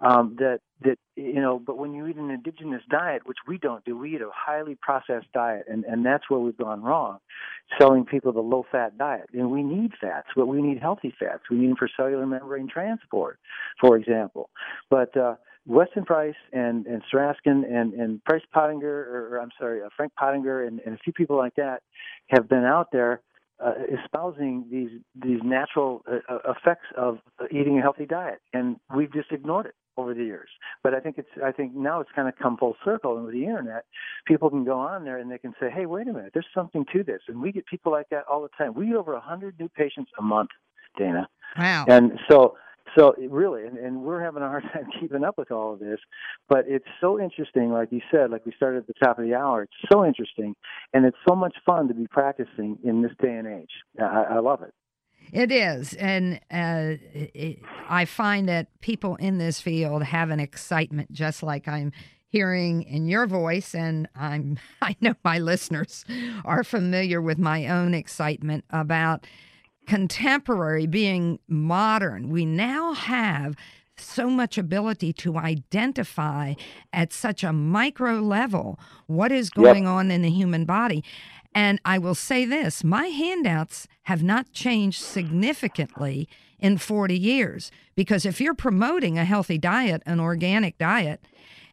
[0.00, 1.58] um, that that you know.
[1.58, 4.76] But when you eat an indigenous diet, which we don't do, we eat a highly
[4.80, 7.18] processed diet, and and that's where we've gone wrong,
[7.78, 9.28] selling people the low fat diet.
[9.34, 11.42] And we need fats, but we need healthy fats.
[11.50, 13.38] We need them for cellular membrane transport,
[13.80, 14.48] for example.
[14.88, 15.34] But uh,
[15.68, 20.12] Weston Price and and Cheraskin and and Price Pottenger, or, or I'm sorry, uh, Frank
[20.20, 21.82] Pottenger, and, and a few people like that
[22.28, 23.20] have been out there
[23.64, 27.18] uh, espousing these these natural uh, uh, effects of
[27.50, 30.48] eating a healthy diet, and we've just ignored it over the years.
[30.82, 33.34] But I think it's I think now it's kind of come full circle, and with
[33.34, 33.84] the internet,
[34.26, 36.86] people can go on there and they can say, hey, wait a minute, there's something
[36.94, 38.72] to this, and we get people like that all the time.
[38.74, 40.50] We get over a hundred new patients a month,
[40.96, 41.28] Dana.
[41.58, 41.84] Wow.
[41.88, 42.56] And so,
[42.96, 45.98] so really, and, and we're having a hard time keeping up with all of this,
[46.48, 49.34] but it's so interesting, like you said, like we started at the top of the
[49.34, 49.62] hour.
[49.62, 50.54] It's so interesting,
[50.92, 53.70] and it's so much fun to be practicing in this day and age.
[54.00, 54.72] I, I love it.
[55.32, 61.12] It is, and uh, it, I find that people in this field have an excitement,
[61.12, 61.92] just like I'm
[62.28, 66.04] hearing in your voice, and I'm I know my listeners
[66.44, 69.26] are familiar with my own excitement about
[69.88, 72.28] contemporary being modern.
[72.28, 73.56] We now have
[73.96, 76.54] so much ability to identify
[76.92, 81.02] at such a micro level what is going on in the human body.
[81.54, 88.26] And I will say this my handouts have not changed significantly in 40 years because
[88.26, 91.24] if you're promoting a healthy diet, an organic diet,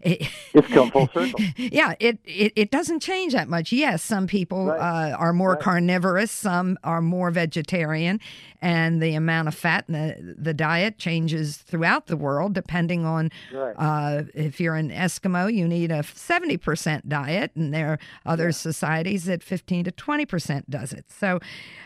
[0.05, 1.39] it, It's come full circle.
[1.57, 3.71] yeah, it, it it doesn't change that much.
[3.73, 5.11] Yes, some people Right.
[5.11, 5.59] uh, are more Right.
[5.61, 8.19] carnivorous, some are more vegetarian,
[8.65, 13.29] and the amount of fat in the, the diet changes throughout the world depending on
[13.53, 13.75] Right.
[13.77, 19.25] uh, if you're an Eskimo, you need a 70% diet, and there are other societies
[19.25, 21.05] that 15 to 20% does it.
[21.11, 21.39] So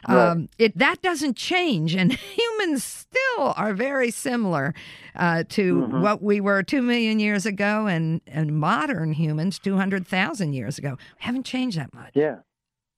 [0.06, 4.74] um, it that doesn't change, and humans still are very similar
[5.16, 10.78] uh, to what we were 2 million years ago and, and modern humans 200,000 years
[10.78, 10.98] ago.
[11.18, 12.12] Haven't changed that much.
[12.16, 12.38] Yeah.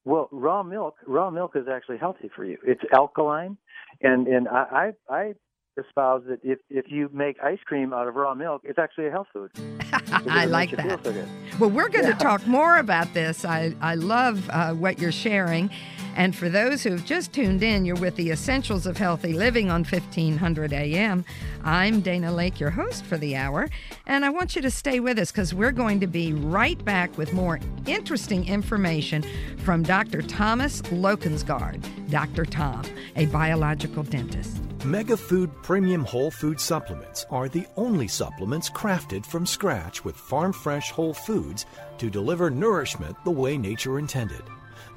[0.04, 2.58] Well, raw milk, raw milk is actually healthy for you.
[2.66, 3.58] It's alkaline,
[4.04, 5.34] and and I I, I
[5.78, 9.12] espouse that if if you make ice cream out of raw milk, it's actually a
[9.12, 9.52] health food.
[10.30, 11.04] I like that.
[11.04, 11.26] so.
[11.60, 13.46] Well, we're going to talk more about this.
[13.46, 15.70] I, I love uh, what you're sharing.
[16.16, 19.84] And for those who've just tuned in, you're with the Essentials of Healthy Living on
[19.84, 21.24] 1500 AM.
[21.64, 23.70] I'm Dana Laake, your host for the hour.
[24.06, 27.18] And I want you to stay with us because we're going to be right back
[27.18, 29.24] with more interesting information
[29.60, 30.22] from Dr.
[30.22, 32.46] Thomas Lokensgaard, Dr.
[32.46, 32.84] Tom,
[33.16, 34.62] a biological dentist.
[34.84, 40.52] Mega Food Premium Whole Food Supplements are the only supplements crafted from scratch with farm
[40.52, 41.68] fresh whole foods
[42.00, 44.42] to deliver nourishment the way nature intended.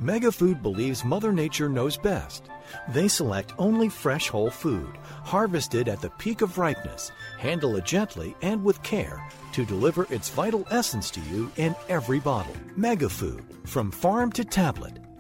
[0.01, 2.51] Mega Food believes Mother Nature knows best.
[2.93, 8.35] They select only fresh whole food, harvested at the peak of ripeness, handle it gently
[8.43, 12.57] and with care to deliver its vital essence to you in every bottle.
[12.77, 15.04] Mega Food, from farm to tablet.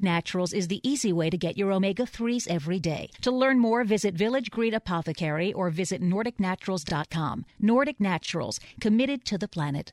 [0.00, 3.10] Naturals is the easy way to get your omega 3s every day.
[3.22, 7.44] To learn more, visit Village Green Apothecary or visit NordicNaturals.com.
[7.58, 9.92] Nordic Naturals, committed to the planet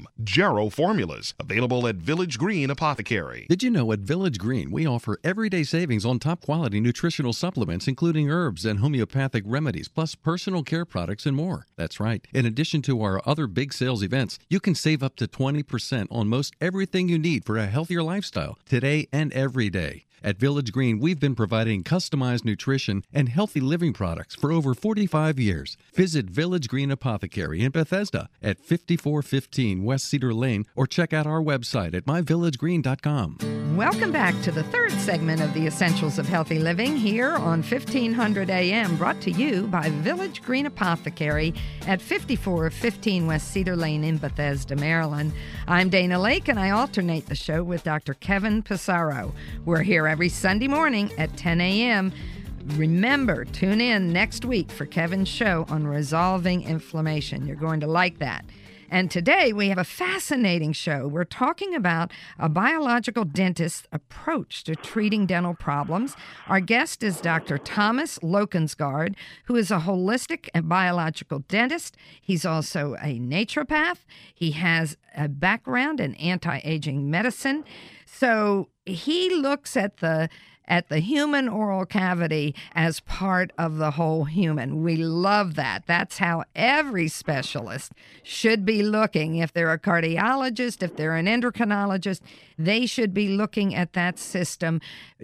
[0.23, 3.45] Jarrow Formulas, available at Village Green Apothecary.
[3.49, 7.87] Did you know at Village Green we offer everyday savings on top quality nutritional supplements,
[7.87, 11.67] including herbs and homeopathic remedies, plus personal care products and more?
[11.75, 12.25] That's right.
[12.33, 16.27] In addition to our other big sales events, you can save up to 20% on
[16.27, 20.05] most everything you need for a healthier lifestyle today and every day.
[20.23, 25.39] At Village Green, we've been providing customized nutrition and healthy living products for over 45
[25.39, 25.77] years.
[25.95, 31.41] Visit Village Green Apothecary in Bethesda at 5415 West Cedar Lane or check out our
[31.41, 33.61] website at myvillagegreen.com.
[33.75, 38.49] Welcome back to the third segment of the Essentials of Healthy Living here on 1500
[38.49, 41.55] AM, brought to you by Village Green Apothecary
[41.87, 45.33] at 5415 West Cedar Lane in Bethesda, Maryland.
[45.67, 48.13] I'm Dana Laake and I alternate the show with Dr.
[48.13, 49.33] Kevin Passero.
[49.65, 52.11] We're here every Sunday morning at 10 a.m.
[52.75, 57.47] Remember, tune in next week for Kevin's show on resolving inflammation.
[57.47, 58.43] You're going to like that.
[58.89, 61.07] And today we have a fascinating show.
[61.07, 66.17] We're talking about a biological dentist's approach to treating dental problems.
[66.49, 67.57] Our guest is Dr.
[67.57, 71.95] Thomas Lokensgaard, who is a holistic and biological dentist.
[72.19, 73.99] He's also a naturopath.
[74.35, 77.63] He has a background in anti aging medicine.
[78.05, 80.29] So he looks at the
[80.67, 84.81] at the human oral cavity as part of the whole human.
[84.81, 85.85] We love that.
[85.85, 87.91] That's how every specialist
[88.23, 89.35] should be looking.
[89.35, 92.21] If they're a cardiologist, if they're an endocrinologist,
[92.57, 94.79] they should be looking at that system,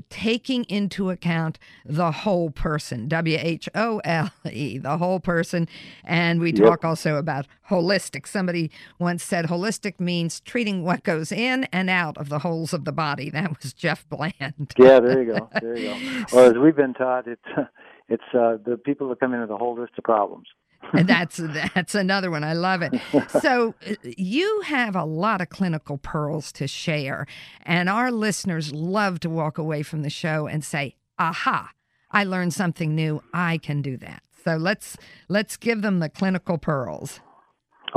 [0.09, 5.69] taking into account the whole person, W H O L E, the whole person.
[6.03, 8.27] And we talk also about holistic.
[8.27, 12.85] Somebody once said holistic means treating what goes in and out of the holes of
[12.85, 13.29] the body.
[13.37, 14.73] That was Jeff Bland.
[14.77, 15.49] yeah, there you go.
[15.61, 16.25] There you go.
[16.33, 17.41] Well, as we've been taught, it's
[18.09, 20.47] it's uh, the people that come in with a whole list of problems
[20.93, 22.43] and that's that's another one.
[22.43, 22.93] I love it.
[23.41, 27.25] So uh, you have a lot of clinical pearls to share,
[27.63, 31.71] and our listeners love to walk away from the show and say, "Aha!
[32.11, 33.21] I learned something new.
[33.33, 37.19] I can do that." So let's let's give them the clinical pearls.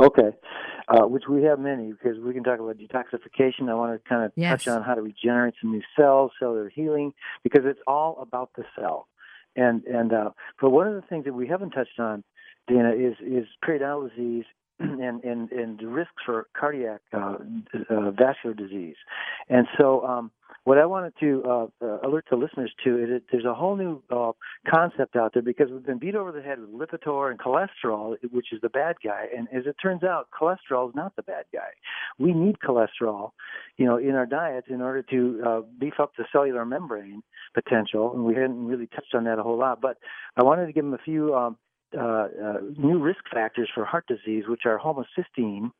[0.01, 0.35] Okay.
[0.87, 3.69] Uh, which we have many because we can talk about detoxification.
[3.69, 4.63] I want to kind of yes.
[4.63, 8.63] touch on how to regenerate some new cells, cellular healing, because it's all about the
[8.77, 9.07] cell.
[9.55, 12.23] And and uh, but one of the things that we haven't touched on
[12.67, 14.45] Dana, is is periodontal disease
[14.79, 17.35] and and and risks for cardiac uh,
[17.89, 18.95] uh, vascular disease.
[19.49, 20.31] And so, um,
[20.63, 23.75] what I wanted to uh, uh, alert the listeners to is that there's a whole
[23.75, 24.31] new uh,
[24.69, 28.53] concept out there because we've been beat over the head with Lipitor and cholesterol, which
[28.53, 29.25] is the bad guy.
[29.35, 31.71] And as it turns out, cholesterol is not the bad guy.
[32.19, 33.31] We need cholesterol,
[33.77, 37.23] you know, in our diets in order to uh, beef up the cellular membrane
[37.55, 38.13] potential.
[38.13, 39.97] And we hadn't really touched on that a whole lot, but
[40.37, 41.35] I wanted to give them a few.
[41.35, 41.57] Um,
[41.93, 45.71] uh, uh, new risk factors for heart disease, which are homocysteine.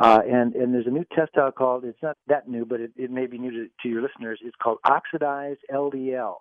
[0.00, 2.90] Uh, and, and there's a new test out called, it's not that new, but it,
[2.96, 4.40] it may be new to, to your listeners.
[4.42, 6.36] It's called oxidized LDL.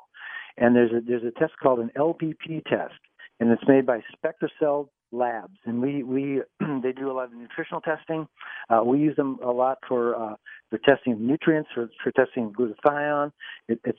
[0.58, 2.96] And there's a, there's a test called an LPP test,
[3.40, 6.42] and it's made by SpectraCell labs, and we we
[6.84, 8.28] they do a lot of nutritional testing.
[8.70, 10.36] Uh, we use them a lot for uh,
[10.70, 13.32] for testing nutrients, for, for testing glutathione,
[13.70, 13.96] et, et.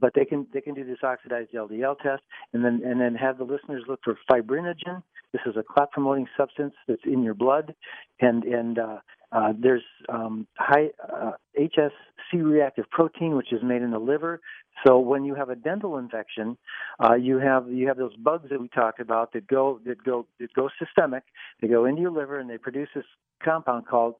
[0.00, 2.22] But they can they can do this oxidized LDL test,
[2.52, 5.02] and then and then have the listeners look for fibrinogen.
[5.32, 7.74] This is a clot promoting substance that's in your blood,
[8.20, 8.98] and and uh,
[9.32, 11.90] uh, there's um, high uh, HSCRP,
[12.30, 14.40] C-reactive protein, which is made in the liver.
[14.86, 16.56] So when you have a dental infection,
[17.02, 20.26] uh, you have you have those bugs that we talked about that go that go
[20.40, 21.24] that go systemic.
[21.60, 23.04] They go into your liver and they produce this
[23.42, 24.16] compound called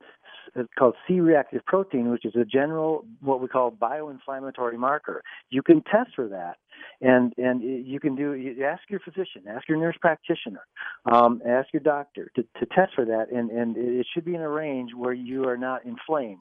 [0.79, 5.23] called C-reactive protein, which is a general what we call bioinflammatory marker.
[5.51, 6.57] You can test for that,
[7.01, 10.67] and and you can do you ask your physician, ask your nurse practitioner,
[11.11, 14.41] um, ask your doctor to, to test for that, and and it should be in
[14.41, 16.41] a range where you are not inflamed.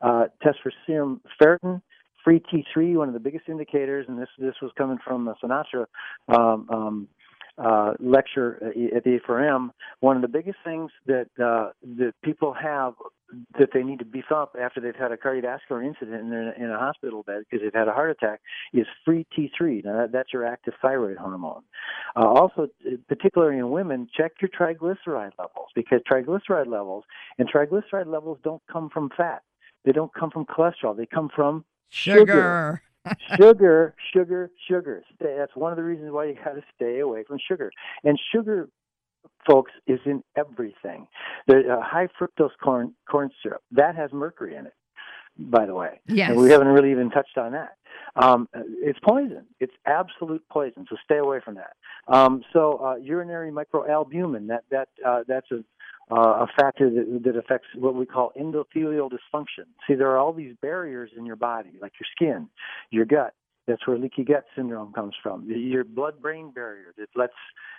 [0.00, 1.82] Uh, test for serum ferritin,
[2.24, 5.86] free T3, one of the biggest indicators, and this this was coming from the Sinatra
[6.28, 7.08] um, um,
[7.58, 8.58] uh, lecture
[8.96, 9.70] at the A4M.
[10.00, 12.94] One of the biggest things that uh, that people have
[13.58, 16.70] that they need to beef up after they've had a cardiovascular incident and they're in
[16.70, 18.40] a hospital bed because they've had a heart attack
[18.72, 19.84] is free T3.
[19.84, 21.62] Now that, that's your active thyroid hormone.
[22.16, 22.68] Uh, also,
[23.08, 27.04] particularly in women, check your triglyceride levels because triglyceride levels
[27.38, 29.42] and triglyceride levels don't come from fat.
[29.84, 30.96] They don't come from cholesterol.
[30.96, 32.82] They come from sugar.
[33.36, 35.02] sugar, sugar, sugar.
[35.20, 37.70] That's one of the reasons why you got to stay away from sugar.
[38.02, 38.68] And sugar,
[39.46, 41.06] folks, is in everything.
[41.46, 44.74] The uh, high fructose corn corn syrup that has mercury in it.
[45.36, 47.72] By the way, yes, and we haven't really even touched on that.
[48.14, 49.46] Um, it's poison.
[49.58, 50.86] It's absolute poison.
[50.88, 51.72] So stay away from that.
[52.06, 54.46] Um, so uh, urinary microalbumin.
[54.46, 55.64] That that uh, that's a
[56.10, 59.66] uh, a factor that, that affects what we call endothelial dysfunction.
[59.86, 62.48] See, there are all these barriers in your body, like your skin,
[62.90, 63.34] your gut.
[63.66, 65.48] That's where leaky gut syndrome comes from.
[65.48, 67.32] Your blood-brain barrier that lets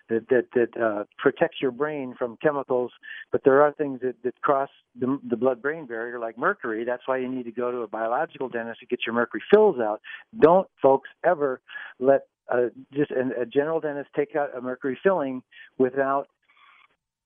[0.10, 2.92] that that, that uh, protects your brain from chemicals,
[3.32, 4.70] but there are things that, that cross
[5.00, 6.86] the, the blood-brain barrier, like mercury.
[6.86, 9.80] That's why you need to go to a biological dentist to get your mercury fills
[9.80, 10.02] out.
[10.40, 11.62] Don't, folks, ever
[12.00, 12.22] let
[12.52, 15.44] uh, just a, a general dentist take out a mercury filling
[15.78, 16.28] without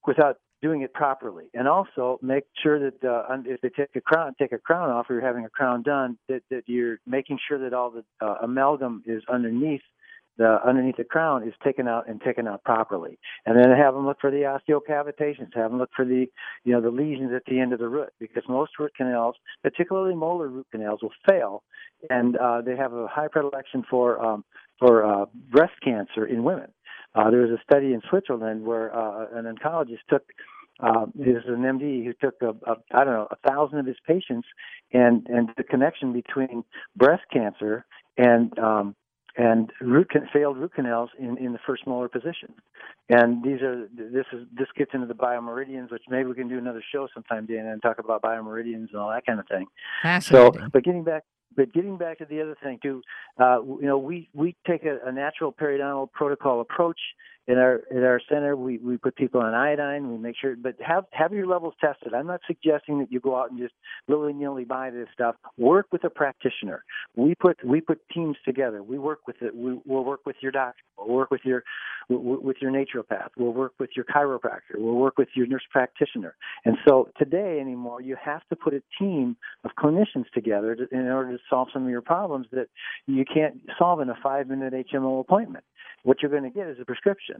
[0.06, 4.34] without doing it properly, and also make sure that uh, if they take a crown,
[4.39, 7.60] take a crown off, or you're having a crown done, that that you're making sure
[7.60, 9.82] that all the uh, amalgam is underneath
[10.39, 13.20] the underneath the crown is taken out and taken out properly.
[13.45, 16.26] And then have them look for the osteocavitations, have them look for the
[16.64, 20.16] you know the lesions at the end of the root because most root canals, particularly
[20.16, 21.64] molar root canals, will fail,
[22.10, 24.45] and uh, they have a high predilection for um,
[24.80, 26.72] for uh, breast cancer in women.
[27.16, 30.24] Uh, there was a study in Switzerland where uh, an oncologist took
[30.82, 33.86] uh, this is an MD who took a, a I don't know a thousand of
[33.86, 34.47] his patients
[34.93, 36.64] and and the connection between
[36.95, 37.86] breast cancer
[38.18, 38.95] and um,
[39.36, 42.53] and root can, failed root canals in, in the first molar position.
[43.10, 46.57] And these are this is this gets into the biomeridians, which maybe we can do
[46.57, 49.66] another show sometime, Dana, and talk about biomeridians and all that kind of thing.
[50.32, 51.24] So, but getting back
[51.56, 53.02] but getting back to the other thing too,
[53.39, 57.00] uh, you know, we we take a, a natural periodontal protocol approach
[57.50, 58.56] in our in our center.
[58.56, 60.12] We we put people on iodine.
[60.12, 62.14] We make sure, but have have your levels tested.
[62.14, 63.74] I'm not suggesting that you go out and just
[64.08, 65.36] willy nilly buy this stuff.
[65.58, 66.84] Work with a practitioner.
[67.16, 68.84] We put we put teams together.
[68.84, 69.56] We work with it.
[69.56, 70.80] We, we'll work with your doctor.
[71.00, 71.64] We'll work with your
[72.08, 73.30] with your naturopath.
[73.36, 74.78] We'll work with your chiropractor.
[74.78, 76.36] We'll work with your nurse practitioner.
[76.66, 81.08] And so today anymore, you have to put a team of clinicians together to, in
[81.08, 82.68] order to solve some of your problems that
[83.08, 85.64] you can't solve in a five minute HMO appointment
[86.04, 87.39] what you're going to get is a prescription.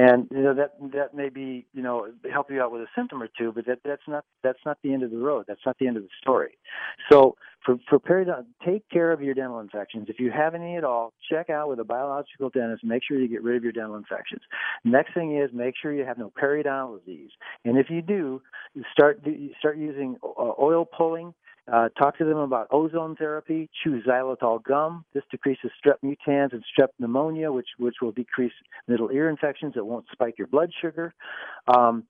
[0.00, 3.22] And you know that that may be you know help you out with a symptom
[3.22, 5.44] or two, but that that's not that's not the end of the road.
[5.46, 6.56] That's not the end of the story.
[7.12, 7.36] So
[7.66, 8.28] for for period,
[8.64, 10.06] take care of your dental infections.
[10.08, 12.82] If you have any at all, check out with a biological dentist.
[12.82, 14.40] Make sure you get rid of your dental infections.
[14.84, 17.32] Next thing is make sure you have no periodontal disease.
[17.66, 18.40] And if you do,
[18.92, 19.20] start
[19.58, 21.34] start using uh, oil pulling
[21.72, 23.68] uh, talk to them about ozone therapy.
[23.84, 25.04] Choose xylitol gum.
[25.14, 28.52] This decreases strep mutans and strep pneumonia, which which will decrease
[28.88, 29.74] middle ear infections.
[29.76, 31.14] It won't spike your blood sugar.
[31.68, 32.04] Um,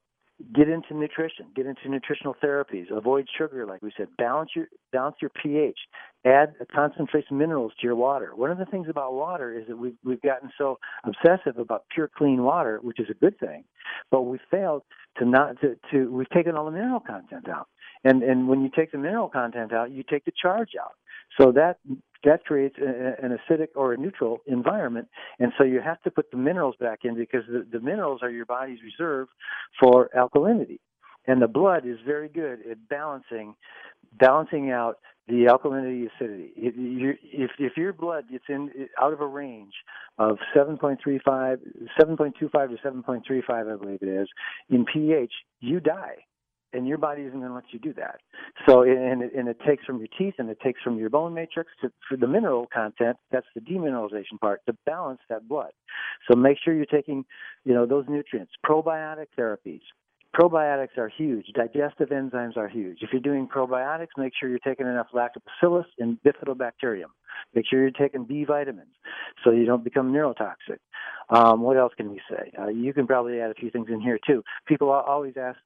[0.54, 1.46] get into nutrition.
[1.54, 2.90] Get into nutritional therapies.
[2.90, 4.08] Avoid sugar, like we said.
[4.18, 5.78] Balance your balance your pH.
[6.24, 8.34] Add concentrates of minerals to your water.
[8.34, 12.10] One of the things about water is that we've we've gotten so obsessive about pure
[12.16, 13.64] clean water, which is a good thing,
[14.10, 14.82] but we failed
[15.18, 17.68] to not to, to we've taken all the mineral content out.
[18.04, 20.94] And and when you take the mineral content out, you take the charge out.
[21.40, 21.78] So that
[22.24, 25.08] that creates a, an acidic or a neutral environment,
[25.38, 28.30] and so you have to put the minerals back in because the, the minerals are
[28.30, 29.28] your body's reserve
[29.78, 30.80] for alkalinity,
[31.26, 33.54] and the blood is very good at balancing
[34.18, 34.98] balancing out
[35.28, 36.52] the alkalinity acidity.
[36.56, 36.74] If,
[37.22, 39.74] if, if your blood gets in out of a range
[40.18, 41.20] of 7.35,
[42.00, 44.28] 7.25 to 7.35, I believe it is,
[44.68, 46.16] in pH, you die
[46.72, 48.20] and your body isn't going to let you do that.
[48.68, 51.34] So, and it, and it takes from your teeth and it takes from your bone
[51.34, 53.16] matrix to, for the mineral content.
[53.30, 55.72] That's the demineralization part to balance that blood.
[56.30, 57.24] So make sure you're taking,
[57.64, 58.52] you know, those nutrients.
[58.64, 59.80] Probiotic therapies.
[60.38, 61.46] probiotics are huge.
[61.54, 62.98] Digestive enzymes are huge.
[63.02, 67.10] If you're doing probiotics, make sure you're taking enough lactobacillus and bifidobacterium.
[67.54, 68.92] Make sure you're taking B vitamins
[69.42, 70.78] so you don't become neurotoxic.
[71.30, 72.52] Um, what else can we say?
[72.60, 74.42] Uh, you can probably add a few things in here too.
[74.66, 75.58] People always ask,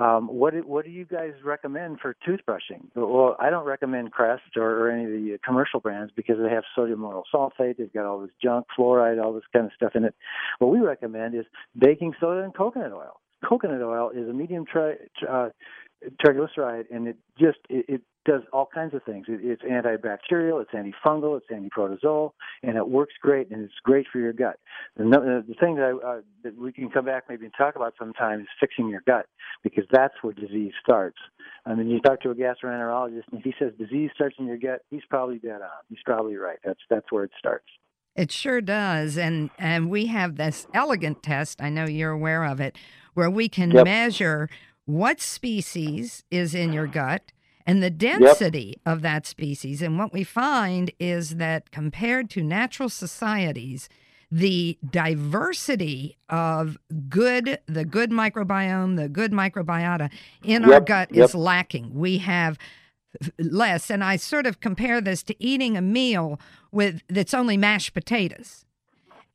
[0.00, 2.88] um, what do, what do you guys recommend for toothbrushing?
[2.94, 6.64] Well, I don't recommend Crest or, or any of the commercial brands because they have
[6.74, 7.76] sodium lauryl sulfate.
[7.78, 10.14] They've got all this junk, fluoride, all this kind of stuff in it.
[10.58, 11.44] What we recommend is
[11.78, 14.96] baking soda and coconut oil coconut oil is a medium tri-
[15.28, 15.48] uh,
[16.24, 19.26] triglyceride, and it just it, it does all kinds of things.
[19.28, 24.18] It, it's antibacterial, it's antifungal, it's antiprotozoal, and it works great, and it's great for
[24.18, 24.58] your gut.
[24.96, 27.94] The, the thing that, I, uh, that we can come back maybe and talk about
[27.98, 29.26] sometimes is fixing your gut,
[29.62, 31.18] because that's where disease starts.
[31.66, 34.58] I mean, you talk to a gastroenterologist, and if he says disease starts in your
[34.58, 35.68] gut, he's probably dead on.
[35.88, 36.58] He's probably right.
[36.64, 37.66] That's that's where it starts.
[38.16, 41.62] It sure does, and and we have this elegant test.
[41.62, 42.76] I know you're aware of it,
[43.14, 43.84] where we can yep.
[43.84, 44.48] measure
[44.84, 47.32] what species is in your gut
[47.70, 48.94] and the density yep.
[48.94, 49.80] of that species.
[49.80, 53.88] And what we find is that compared to natural societies,
[54.28, 60.10] the diversity of good, the good microbiome, the good microbiota
[60.42, 60.70] in yep.
[60.72, 61.94] our gut is lacking.
[61.94, 62.58] We have
[63.38, 66.40] less, and I sort of compare this to eating a meal
[66.72, 68.64] with that's only mashed potatoes.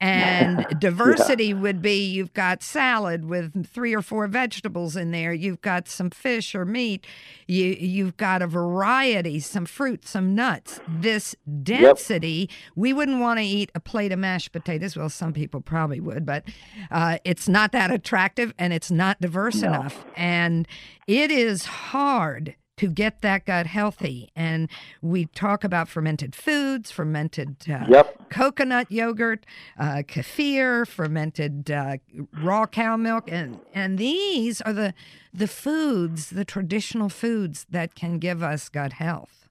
[0.02, 1.54] And diversity yeah.
[1.56, 5.34] would be you've got salad with three or four vegetables in there.
[5.34, 7.06] You've got some fish or meat.
[7.48, 10.80] You you've got a variety, some fruit, some nuts.
[10.88, 12.50] This density, yep.
[12.76, 14.98] we wouldn't want to eat a plate of mashed potatoes.
[14.98, 16.44] Well, some people probably would, but
[16.92, 19.70] uh, it's not that attractive and it's not diverse no.
[19.70, 20.06] enough.
[20.16, 20.68] And
[21.08, 24.32] it is hard to get that gut healthy.
[24.36, 24.70] And
[25.02, 28.30] we talk about fermented foods, fermented uh, yep.
[28.30, 29.46] coconut yogurt,
[29.80, 31.98] uh, kefir, fermented uh,
[32.42, 34.94] raw cow milk, and and these are the
[35.34, 39.46] the foods, the traditional foods that can give us gut health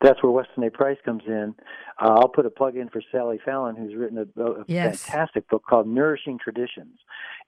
[0.00, 0.70] that's where Weston A.
[0.70, 1.54] Price comes in.
[2.00, 5.02] Uh, I'll put a plug in for Sally Fallon, who's written a, a yes.
[5.02, 6.98] fantastic book called Nourishing Traditions.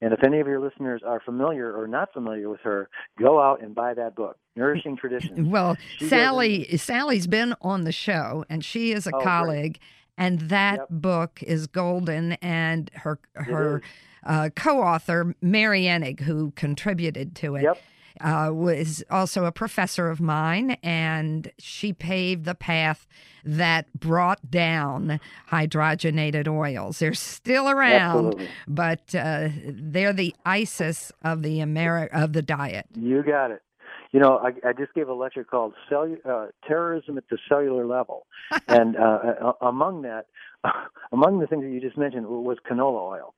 [0.01, 3.63] And if any of your listeners are familiar or not familiar with her, go out
[3.63, 5.49] and buy that book, Nourishing Traditions.
[5.53, 10.27] Well, she Sally Sally's been on the show, and she is a oh, colleague, great.
[10.27, 10.87] and that yep.
[10.91, 12.33] book is golden.
[12.35, 13.83] And her her
[14.25, 17.63] uh, co-author Mary Enig, who contributed to it.
[17.63, 17.79] Yep
[18.23, 23.07] uh, was also a professor of mine, and she paved the path
[23.45, 25.20] that brought down
[25.51, 26.99] hydrogenated oils.
[26.99, 28.49] They're still around, Absolutely.
[28.68, 32.87] but uh, they're the ISIS of the Ameri- of the diet.
[32.95, 33.62] You got it.
[34.12, 37.87] You know, I, I just gave a lecture called Cellu- uh, "Terrorism at the Cellular
[37.87, 38.27] Level,"
[38.68, 40.27] and uh, among that,
[41.12, 43.35] among the things that you just mentioned was canola oil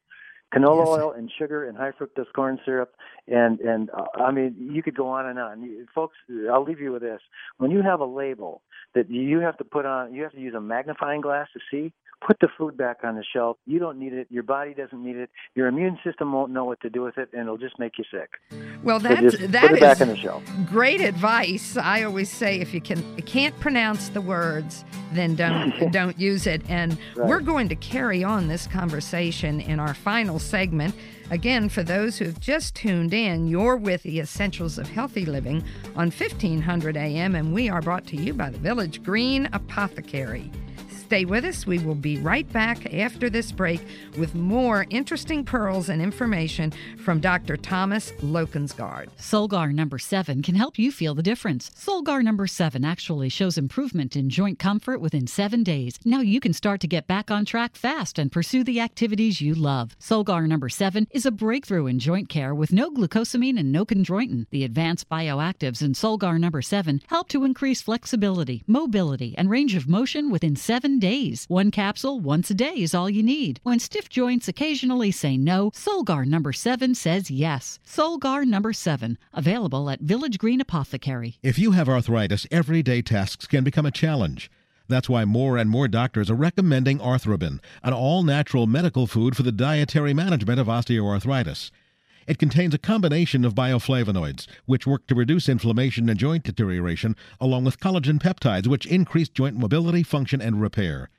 [0.55, 0.88] canola yes.
[0.88, 2.94] oil and sugar and high fructose corn syrup
[3.26, 5.86] and and uh, I mean you could go on and on.
[5.94, 6.16] Folks,
[6.50, 7.20] I'll leave you with this.
[7.59, 8.62] When you have a label
[8.94, 11.92] that you have to put on, you have to use a magnifying glass to see.
[12.27, 13.59] Put the food back on the shelf.
[13.66, 14.27] You don't need it.
[14.31, 15.29] Your body doesn't need it.
[15.55, 18.05] Your immune system won't know what to do with it, and it'll just make you
[18.11, 18.31] sick.
[18.83, 20.43] Well, that's so that is back on the shelf.
[20.66, 21.77] great advice.
[21.77, 26.62] I always say if you can can't pronounce the words, then don't don't use it.
[26.68, 27.29] And right.
[27.29, 30.95] we're going to carry on this conversation in our final segment.
[31.31, 35.64] Again, for those who've just tuned in, you're with the Essentials of Healthy Living
[35.97, 40.51] on 1500 AM, and we are brought to you by the Village Green Apothecary.
[41.15, 41.65] Stay with us.
[41.65, 43.81] We will be right back after this break
[44.19, 47.57] with more interesting pearls and information from Dr.
[47.57, 49.11] Thomas Lokensgaard.
[49.17, 51.71] Solgar number 7 can help you feel the difference.
[51.71, 56.01] Solgar number 7 actually shows improvement in joint comfort within 7 days.
[56.05, 59.55] Now you can start to get back on track fast and pursue the activities you
[59.55, 59.97] love.
[60.01, 64.47] Solgar number 7 is a breakthrough in joint care with no glucosamine and no chondroitin.
[64.51, 69.89] The advanced bioactives in Solgar number 7 help to increase flexibility, mobility, and range of
[69.89, 71.44] motion within 7 days.
[71.48, 73.61] One capsule once a day is all you need.
[73.62, 77.78] When stiff joints occasionally say no, Solgar number 7 says yes.
[77.86, 81.36] Solgar number 7, available at Village Green Apothecary.
[81.42, 84.50] If you have arthritis, everyday tasks can become a challenge.
[84.88, 89.42] That's why more and more doctors are recommending Arthroben, an all natural medical food for
[89.42, 91.70] the dietary management of osteoarthritis.
[92.27, 97.64] It contains a combination of bioflavonoids, which work to reduce inflammation and joint deterioration, along
[97.64, 101.11] with collagen peptides, which increase joint mobility, function, and repair.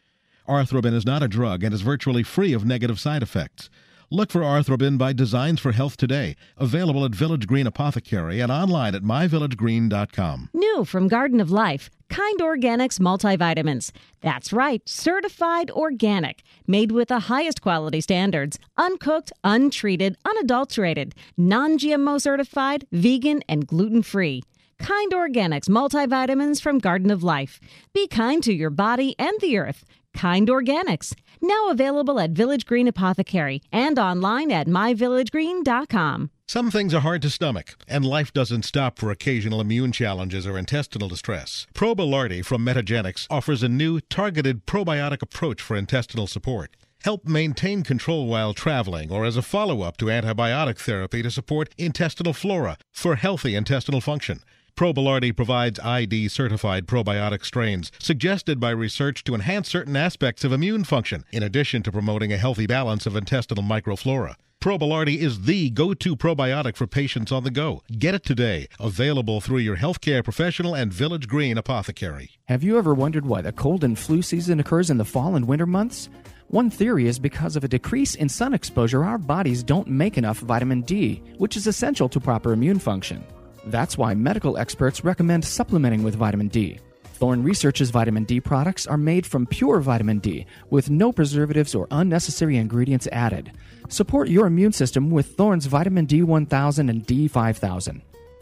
[0.47, 3.70] Arthroben is not a drug and is virtually free of negative side effects.
[4.12, 8.93] Look for Arthroben by Designs for Health today, available at Village Green Apothecary and online
[8.93, 10.49] at myvillagegreen.com.
[10.53, 13.91] New from Garden of Life, Kind Organics multivitamins.
[14.22, 22.22] That's right, certified organic, made with the highest quality standards, uncooked, untreated, unadulterated, non GMO
[22.22, 24.43] certified, vegan, and gluten free.
[24.78, 27.60] Kind Organics multivitamins from Garden of Life.
[27.93, 29.84] Be kind to your body and the earth.
[30.14, 31.14] Kind Organics.
[31.48, 36.32] Now available at Village Green Apothecary and online at myvillagegreen.com.
[36.48, 40.58] Some things are hard to stomach, and life doesn't stop for occasional immune challenges or
[40.58, 41.68] intestinal distress.
[41.76, 46.76] Probilardi from Metagenics offers a new targeted probiotic approach for intestinal support.
[47.04, 51.76] Help maintain control while traveling or as a follow up to antibiotic therapy to support
[51.78, 54.39] intestinal flora for healthy intestinal function.
[54.76, 60.84] Probilardi provides ID certified probiotic strains suggested by research to enhance certain aspects of immune
[60.84, 64.36] function, in addition to promoting a healthy balance of intestinal microflora.
[64.59, 67.84] Probilardi is the go to probiotic for patients on the go.
[67.97, 68.67] Get it today.
[68.78, 72.32] Available through your healthcare professional and Village Green apothecary.
[72.49, 75.47] Have you ever wondered why the cold and flu season occurs in the fall and
[75.47, 76.09] winter months?
[76.47, 80.39] One theory is because of a decrease in sun exposure, our bodies don't make enough
[80.39, 83.23] vitamin D, which is essential to proper immune function.
[83.68, 86.80] That's why medical experts recommend supplementing with vitamin D.
[87.16, 91.88] Thorne Research's vitamin D products are made from pure vitamin D with no preservatives or
[91.89, 93.53] unnecessary ingredients added.
[93.89, 98.01] Support your immune system with Thorne's vitamin D1000 and D5000.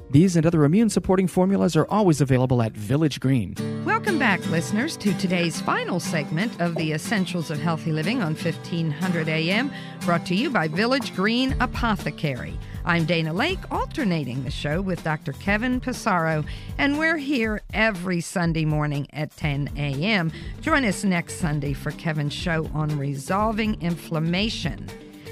[0.10, 3.56] These and other immune supporting formulas are always available at Village Green.
[3.86, 9.30] Welcome back, listeners, to today's final segment of the Essentials of Healthy Living on 1500
[9.30, 9.72] AM,
[10.02, 12.60] brought to you by Village Green Apothecary.
[12.86, 15.32] I'm Dana Laake, alternating the show with Dr.
[15.32, 16.46] Kevin Passero,
[16.78, 20.34] and we're here every Sunday morning at 10 a.m.
[20.60, 24.90] Join us next Sunday for Kevin's show on resolving inflammation.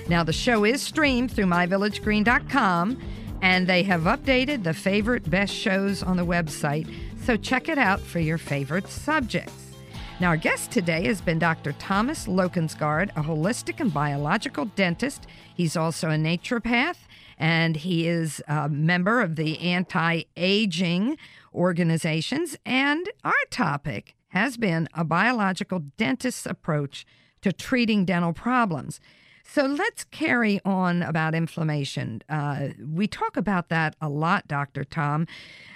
[0.08, 3.02] Now, the show is streamed through myvillagegreen.com,
[3.42, 6.90] and they have updated the favorite best shows on the website,
[7.26, 9.74] so check it out for your favorite subjects.
[10.22, 11.74] Now, our guest today has been Dr.
[11.74, 15.28] Thomas Lokensgaard, a holistic and biological dentist.
[15.54, 16.96] He's also a naturopath
[17.42, 21.18] and he is a member of the anti aging
[21.54, 22.56] organizations.
[22.66, 27.06] And our topic has been a biological dentist's approach
[27.42, 29.02] to treating dental problems.
[29.44, 32.22] So let's carry on about inflammation.
[32.30, 34.84] Uh, we talk about that a lot, Dr.
[34.84, 35.26] Tom.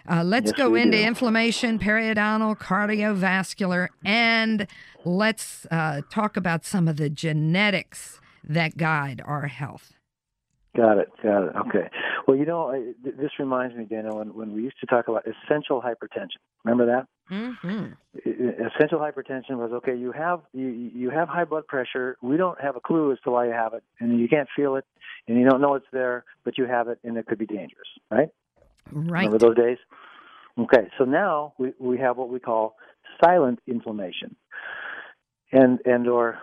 [0.09, 1.03] Uh, let's Yes, go into do.
[1.03, 4.67] inflammation, periodontal, cardiovascular, and
[5.03, 9.94] let's uh, talk about some of the genetics that guide our health.
[10.75, 11.09] Got it.
[11.23, 11.55] Got it.
[11.67, 11.89] Okay.
[12.27, 15.07] Well, you know, I, th- this reminds me, Dana, when, when we used to talk
[15.07, 16.39] about essential hypertension.
[16.63, 17.07] Remember that?
[17.31, 17.93] Mm-hmm.
[18.17, 19.95] Essential hypertension was okay.
[19.95, 22.17] You have you you have high blood pressure.
[22.21, 24.75] We don't have a clue as to why you have it, and you can't feel
[24.75, 24.85] it,
[25.27, 27.87] and you don't know it's there, but you have it, and it could be dangerous.
[28.11, 28.29] Right?
[28.91, 29.25] Right.
[29.25, 29.77] Remember those days?
[30.59, 30.87] Okay.
[30.99, 32.75] So now we we have what we call
[33.23, 34.35] silent inflammation.
[35.51, 36.37] And and or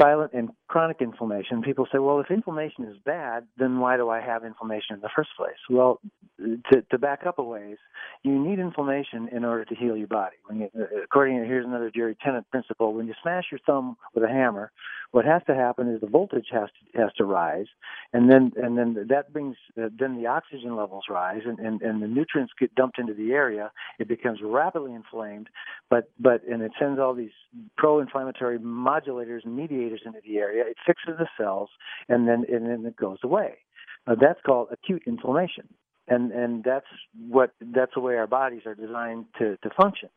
[0.00, 1.60] silent and chronic inflammation.
[1.60, 5.10] People say, well, if inflammation is bad, then why do I have inflammation in the
[5.14, 5.60] first place?
[5.68, 6.00] Well,
[6.38, 7.76] to to back up a ways,
[8.22, 10.36] you need inflammation in order to heal your body.
[10.50, 10.70] You,
[11.04, 14.72] according to here's another Jerry Tennant principle, when you smash your thumb with a hammer,
[15.10, 17.66] what has to happen is the voltage has to has to rise,
[18.14, 22.02] and then and then that brings uh, then the oxygen levels rise, and, and and
[22.02, 23.70] the nutrients get dumped into the area.
[23.98, 25.48] It becomes rapidly inflamed,
[25.90, 27.30] but but and it sends all these
[27.76, 30.61] pro-inflammatory modulators and mediators into the area.
[30.66, 31.70] It fixes the cells,
[32.08, 33.58] and then and then it goes away.
[34.06, 35.68] Uh, that's called acute inflammation,
[36.08, 36.86] and and that's
[37.28, 40.08] what that's the way our bodies are designed to to function.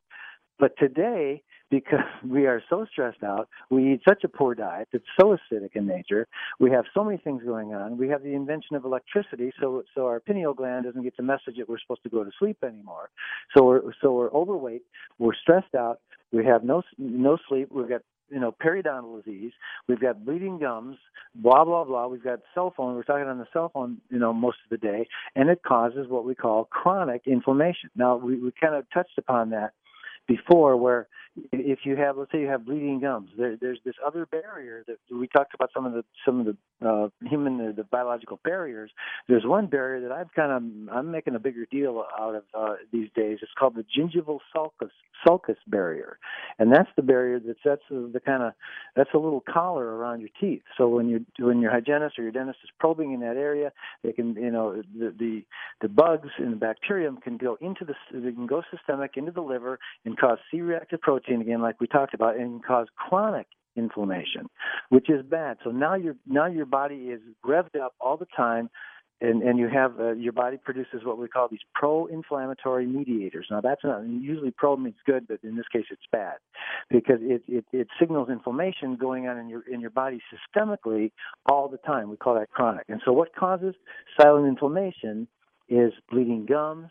[0.58, 5.04] But today, because we are so stressed out, we eat such a poor diet that's
[5.20, 6.28] so acidic in nature.
[6.60, 7.98] We have so many things going on.
[7.98, 11.58] We have the invention of electricity, so so our pineal gland doesn't get the message
[11.58, 13.10] that we're supposed to go to sleep anymore.
[13.56, 14.84] So we're so we're overweight,
[15.20, 16.00] we're stressed out,
[16.32, 19.52] we have no no sleep, we've got you know periodontal disease,
[19.88, 20.98] we've got bleeding gums,
[21.36, 22.08] blah blah blah.
[22.08, 22.96] We've got cell phone.
[22.96, 26.08] We're talking on the cell phone, you know, most of the day, and it causes
[26.08, 27.90] what we call chronic inflammation.
[27.96, 29.74] Now we we kind of touched upon that
[30.28, 31.08] before where
[31.52, 34.98] if you have let's say you have bleeding gums there, there's this other barrier that
[35.12, 38.92] we talked about some of the some of the uh, human the, the biological barriers.
[39.28, 42.76] There's one barrier that i've kind of i'm making a bigger deal out of uh,
[42.92, 43.40] these days.
[43.42, 44.92] It's called the gingival sulcus
[45.26, 46.20] sulcus barrier.
[46.60, 48.54] And that's the barrier that sets the, the kind of
[48.96, 50.64] that's a little collar around your teeth.
[50.78, 53.72] So when you when your hygienist or your dentist is probing in that area
[54.04, 55.44] they can you know the the,
[55.82, 59.42] the bugs and the bacterium can go into the they can go systemic into the
[59.42, 64.48] liver and cause C-reactive protein again, like we talked about, and cause chronic inflammation,
[64.90, 65.58] which is bad.
[65.64, 68.70] So now your now your body is revved up all the time
[69.22, 73.48] and and you have uh, your body produces what we call these pro-inflammatory mediators.
[73.50, 76.36] Now that's not usually pro means good, but in this case it's bad
[76.90, 81.12] because it it, it signals inflammation going on in your in your body systemically
[81.50, 82.10] all the time.
[82.10, 82.86] We call that chronic.
[82.90, 83.76] And so what causes
[84.20, 85.28] silent inflammation
[85.70, 86.90] is bleeding gums,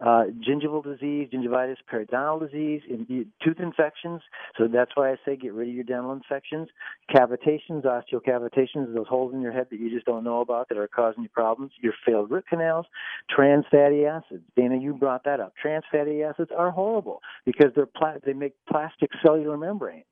[0.00, 4.22] uh, gingival disease, gingivitis, periodontal disease, in, tooth infections.
[4.56, 6.68] So that's why I say get rid of your dental infections.
[7.14, 10.88] Cavitations, osteocavitations, those holes in your head that you just don't know about that are
[10.88, 11.72] causing you problems.
[11.80, 12.86] Your failed root canals,
[13.28, 14.42] trans fatty acids.
[14.56, 15.52] Dana, you brought that up.
[15.60, 20.04] Trans fatty acids are horrible because they're pla- they make plastic cellular membranes,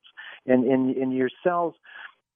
[0.47, 1.75] and in in your cells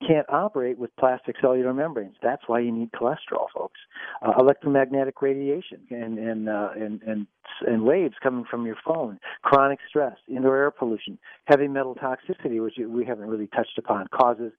[0.06, 2.16] can't operate with plastic cellular membranes.
[2.22, 3.80] That's why you need cholesterol, folks.
[4.20, 7.26] Uh, electromagnetic radiation and and, uh, and and
[7.66, 12.74] and waves coming from your phone, chronic stress, indoor air pollution, heavy metal toxicity, which
[12.86, 14.52] we haven't really touched upon, causes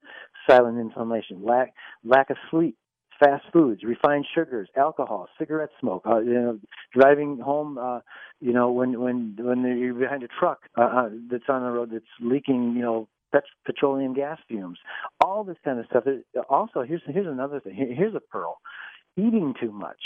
[0.48, 1.44] silent inflammation.
[1.44, 1.74] Lack
[2.04, 2.76] lack of sleep,
[3.18, 6.58] fast foods, refined sugars, alcohol, cigarette smoke, uh, you know,
[6.92, 8.00] driving home, uh,
[8.40, 11.90] you know, when when when you're behind a truck uh, uh, that's on the road
[11.92, 14.78] that's leaking, you know, pet- petroleum gas fumes,
[15.22, 16.04] all this kind of stuff.
[16.48, 17.74] Also, here's here's another thing.
[17.96, 18.60] Here's a pearl:
[19.16, 20.00] eating too much.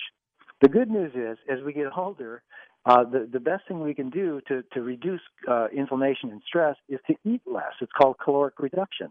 [0.60, 2.42] The good news is, as we get older,
[2.86, 6.76] uh, the the best thing we can do to to reduce uh, inflammation and stress
[6.88, 7.74] is to eat less.
[7.80, 9.10] It's called caloric reduction.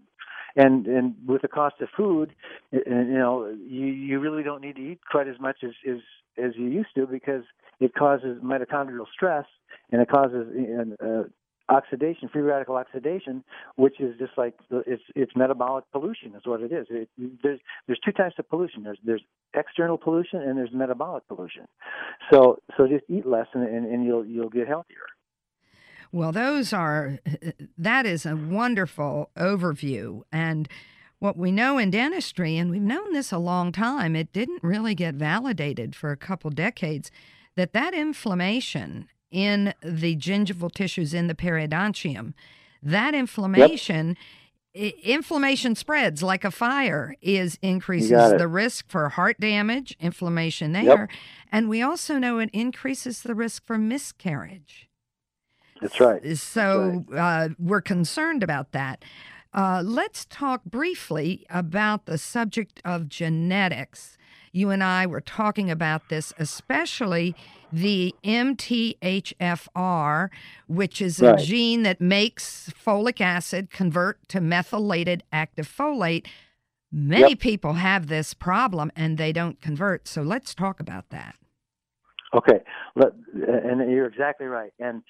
[0.56, 2.34] And and with the cost of food,
[2.72, 6.00] you know, you you really don't need to eat quite as much as as
[6.44, 7.44] as you used to because
[7.80, 9.46] it causes mitochondrial stress
[9.92, 10.48] and it causes
[11.02, 11.24] uh,
[11.70, 13.44] oxidation, free radical oxidation,
[13.76, 14.56] which is just like
[14.86, 16.88] it's it's metabolic pollution is what it is.
[16.90, 17.10] It,
[17.44, 18.84] there's there's two types of pollution.
[18.84, 21.68] There's there's external pollution and there's metabolic pollution.
[22.32, 25.06] So so just eat less and, and, and you'll you'll get healthier.
[26.12, 27.20] Well, those are
[27.78, 30.70] that is a wonderful overview and
[31.20, 34.94] what we know in dentistry, and we've known this a long time, it didn't really
[34.94, 37.10] get validated for a couple decades,
[37.56, 42.34] that that inflammation in the gingival tissues in the periodontium.
[42.82, 44.18] That inflammation.
[44.74, 44.94] Yep.
[45.04, 51.10] inflammation spreads like a fire is increases the risk for heart damage inflammation there yep.
[51.52, 54.88] and we also know it increases the risk for miscarriage
[55.82, 57.46] that's right so that's right.
[57.46, 59.04] Uh, we're concerned about that
[59.52, 64.18] uh, let's talk briefly about the subject of genetics
[64.58, 67.36] you and I were talking about this, especially
[67.72, 68.70] the MTHFR,
[70.68, 71.40] which is a right.
[71.40, 76.26] gene that makes folic acid convert to methylated active folate.
[76.92, 77.40] Many yep.
[77.40, 80.08] people have this problem and they don't convert.
[80.08, 81.36] So let's talk about that.
[82.34, 82.60] Okay,
[82.96, 84.72] Let, and you're exactly right.
[84.80, 85.02] And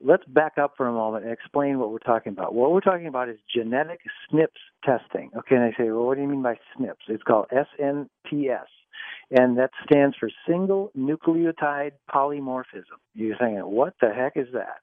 [0.00, 2.54] let's back up for a moment and explain what we're talking about.
[2.54, 4.00] What we're talking about is genetic
[4.32, 4.46] SNPs
[4.84, 5.30] testing.
[5.36, 6.94] Okay, and I say, well, what do you mean by SNPs?
[7.08, 8.66] It's called SNPS
[9.30, 12.98] and that stands for single nucleotide polymorphism.
[13.14, 14.78] You're saying, what the heck is that?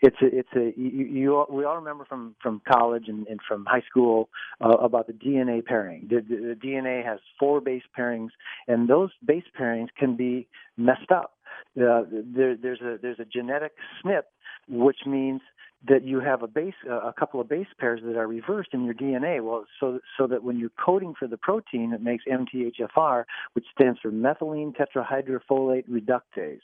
[0.00, 3.64] It's a, it's a you, you we all remember from from college and, and from
[3.66, 4.30] high school
[4.60, 6.08] uh, about the DNA pairing.
[6.08, 8.30] The, the, the DNA has four base pairings,
[8.66, 11.34] and those base pairings can be messed up.
[11.76, 13.72] Uh, there, there's a there's a genetic
[14.04, 14.22] SNP,
[14.68, 15.40] which means
[15.88, 18.94] that you have a base a couple of base pairs that are reversed in your
[18.94, 19.42] DNA.
[19.42, 23.24] Well, so so that when you're coding for the protein, it makes MTHFR,
[23.54, 26.60] which stands for methylene tetrahydrofolate reductase.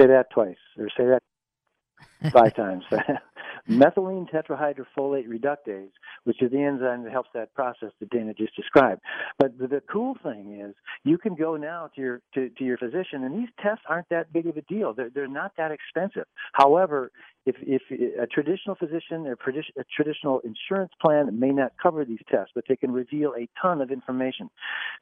[0.00, 1.22] Say that twice, or say that
[2.32, 2.84] five times.
[3.68, 5.90] Methylene tetrahydrofolate reductase,
[6.24, 9.00] which is the enzyme that helps that process that Dana just described.
[9.38, 10.74] But the, the cool thing is,
[11.04, 14.32] you can go now to your to, to your physician, and these tests aren't that
[14.32, 14.92] big of a deal.
[14.92, 16.26] They're they're not that expensive.
[16.52, 17.10] However,
[17.46, 17.82] if if
[18.20, 22.76] a traditional physician or a traditional insurance plan may not cover these tests, but they
[22.76, 24.50] can reveal a ton of information.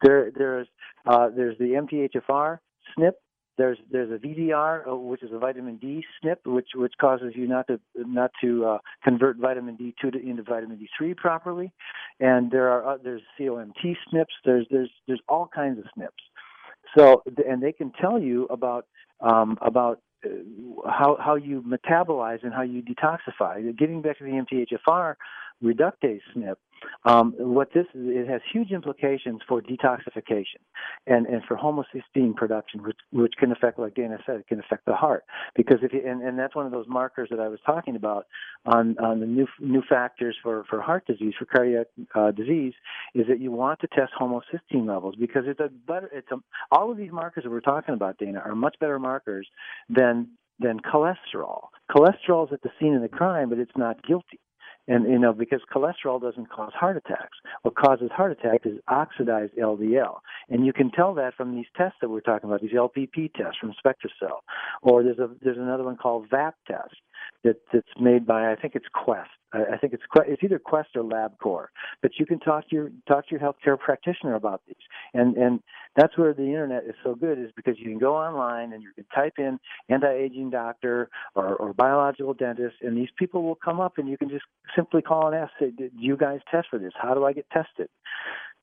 [0.03, 0.69] There there's
[1.07, 2.59] uh, there's the MTHFR
[2.99, 3.13] SNP
[3.59, 7.47] there's there's a VDR, uh, which is a vitamin D SNP, which which causes you
[7.47, 11.73] not to not to uh, convert vitamin D2 to, into vitamin D3 properly,
[12.21, 14.27] and there are uh, there's COMT SNPs.
[14.45, 16.09] There's there's there's all kinds of SNPs.
[16.97, 18.87] So and they can tell you about
[19.21, 20.29] um, about uh,
[20.89, 23.77] how how you metabolize and how you detoxify.
[23.77, 25.15] Getting back to the MTHFR
[25.63, 26.57] reductase SNP,
[27.05, 30.61] um, what this is, it has huge implications for detoxification
[31.07, 34.85] and, and for homocysteine production, which, which can affect, like Dana said, it can affect
[34.87, 35.25] the heart.
[35.57, 38.27] Because if you, and, and that's one of those markers that I was talking about
[38.67, 42.75] on, on the new new factors for, for heart disease, for cardiac uh, disease,
[43.15, 46.09] is that you want to test homocysteine levels because it's a better.
[46.13, 46.37] It's a,
[46.71, 49.47] all of these markers that we're talking about, Dana, are much better markers
[49.89, 51.69] than than cholesterol.
[51.91, 54.39] Cholesterol is at the scene of the crime, but it's not guilty
[54.89, 57.39] And you know, because cholesterol doesn't cause heart attacks.
[57.63, 60.19] What causes heart attacks is oxidized LDL,
[60.49, 63.59] and you can tell that from these tests that we're talking about, these LPP tests
[63.61, 64.41] from SpectraCell,
[64.83, 66.97] or there's a there's another one called VAP test
[67.45, 69.31] that that's made by I think it's Quest.
[69.53, 71.67] I, I think it's it's either Quest or LabCorp.
[72.01, 74.77] But you can talk to your talk to your healthcare practitioner about these,
[75.15, 75.61] and and
[75.97, 78.93] that's where the internet is so good is because you can go online and you
[78.95, 79.59] can type in
[79.89, 84.29] anti-aging doctor or, or biological dentist, and these people will come up, and you can
[84.29, 84.45] just
[84.75, 86.93] simply call and ask, say, "Did you guys test for this?
[87.01, 87.89] How do I get tested?"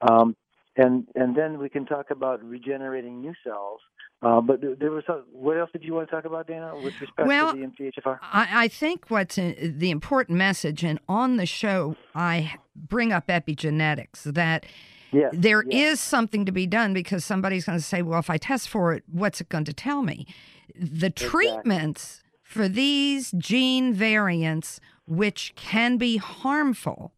[0.01, 0.35] Um,
[0.75, 3.81] and and then we can talk about regenerating new cells.
[4.21, 7.27] Uh, but there was what else did you want to talk about, Dana, with respect
[7.27, 8.19] well, to the MTHFR?
[8.21, 13.27] I, I think what's in, the important message, and on the show I bring up
[13.27, 14.65] epigenetics that.
[15.11, 15.93] Yes, there yes.
[15.93, 18.93] is something to be done because somebody's going to say, well, if I test for
[18.93, 20.27] it, what's it going to tell me?
[20.75, 21.27] The Exactly.
[21.27, 27.13] treatments for these gene variants, which can be harmful,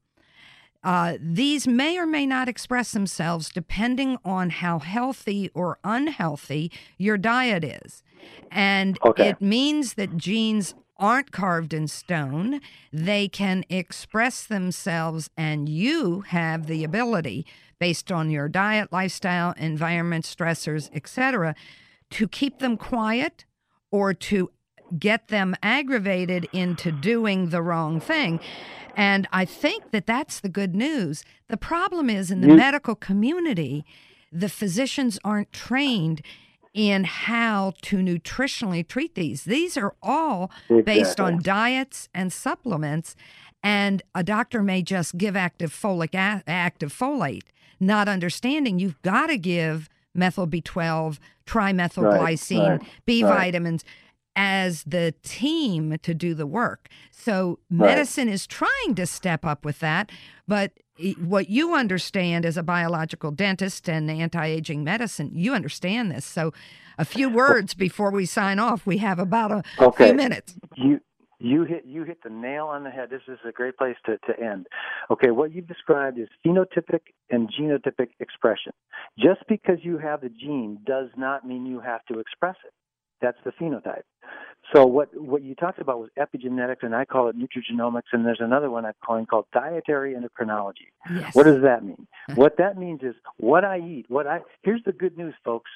[0.84, 7.18] uh, these may or may not express themselves depending on how healthy or unhealthy your
[7.18, 8.04] diet is.
[8.50, 9.30] And Okay.
[9.30, 12.62] it means that genes aren't carved in stone.
[12.94, 17.46] They can express themselves, and you have the ability,
[17.80, 21.56] based on your diet, lifestyle, environment, stressors, etc.,
[22.12, 23.46] to keep them quiet
[23.92, 24.52] or to
[24.98, 28.40] get them aggravated into doing the wrong thing.
[28.96, 31.24] And I think that that's the good news.
[31.48, 33.86] The problem is in the medical community,
[34.32, 36.22] the physicians aren't trained
[36.74, 39.44] in how to nutritionally treat these.
[39.44, 43.16] These are all based on diets and supplements,
[43.64, 47.48] and a doctor may just give active folic active folate,
[47.80, 53.38] not understanding you've got to give methyl B12, trimethylglycine, right, B right.
[53.38, 53.84] vitamins
[54.44, 56.90] as the team to do the work.
[57.12, 57.90] So Right.
[57.90, 60.12] medicine is trying to step up with that,
[60.48, 60.72] but
[61.20, 66.26] what you understand as a biological dentist and anti-aging medicine, you understand this.
[66.26, 66.54] So
[66.98, 68.88] a few words before we sign off.
[68.88, 70.08] We have about a Okay.
[70.08, 70.56] few minutes.
[70.76, 71.00] You
[71.40, 73.10] you hit you hit the nail on the head.
[73.12, 74.66] This is a great place to, to end.
[75.12, 78.74] Okay, what you've described is phenotypic and genotypic expression.
[79.20, 82.74] Just because you have the gene does not mean you have to express it.
[83.22, 84.04] That's the phenotype.
[84.74, 88.40] So what what you talked about was epigenetics, and I call it nutrigenomics, and there's
[88.40, 90.92] another one I'm calling called dietary endocrinology.
[91.14, 91.36] Yes.
[91.36, 92.08] What does that mean?
[92.30, 92.40] Mm-hmm.
[92.40, 94.06] what that means is what I eat.
[94.08, 95.70] What I here's the good news, folks.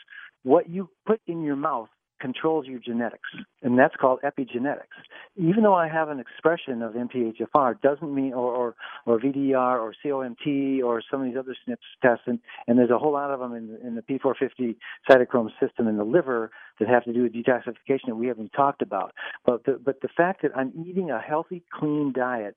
[0.44, 1.90] What you put in your mouth
[2.20, 3.30] controls your genetics,
[3.62, 4.98] and that's called epigenetics.
[5.38, 9.94] Even though I have an expression of MTHFR, doesn't mean or or, or VDR or
[10.04, 13.40] COMT or some of these other SNPs tests, and, and there's a whole lot of
[13.40, 14.76] them in, in the P450
[15.10, 18.82] cytochrome system in the liver that have to do with detoxification that we haven't talked
[18.82, 19.14] about.
[19.46, 22.56] But the, but the fact that I'm eating a healthy, clean diet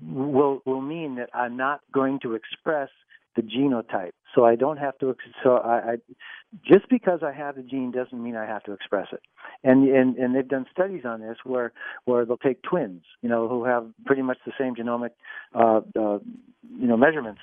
[0.00, 2.88] will will mean that I'm not going to express
[3.36, 4.12] the genotype.
[4.34, 5.14] So I don't have to.
[5.42, 5.96] So I, I
[6.66, 9.20] just because I have the gene doesn't mean I have to express it.
[9.62, 11.72] And and and they've done studies on this where
[12.04, 15.10] where they'll take twins, you know, who have pretty much the same genomic,
[15.54, 16.18] uh, uh,
[16.78, 17.40] you know, measurements,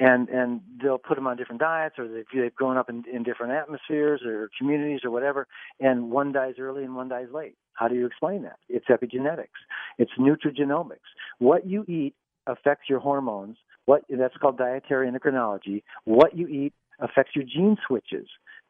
[0.00, 3.22] and and they'll put them on different diets or they've, they've grown up in, in
[3.22, 5.46] different atmospheres or communities or whatever,
[5.80, 7.56] and one dies early and one dies late.
[7.74, 8.56] How do you explain that?
[8.68, 9.46] It's epigenetics.
[9.98, 10.98] It's nutrigenomics.
[11.38, 12.14] What you eat
[12.46, 13.56] affects your hormones.
[13.86, 15.82] What that's called dietary endocrinology.
[16.04, 18.28] What you eat affects your gene switches.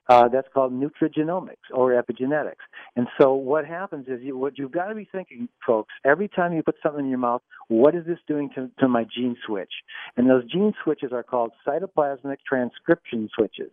[0.09, 2.65] Uh, that's called nutrigenomics or epigenetics.
[2.97, 6.53] And so what happens is you, what you've got to be thinking, folks, every time
[6.53, 9.73] you put something in your mouth, what is this doing to, to my gene switch?
[10.17, 13.71] And those gene switches are called cytoplasmic transcription switches.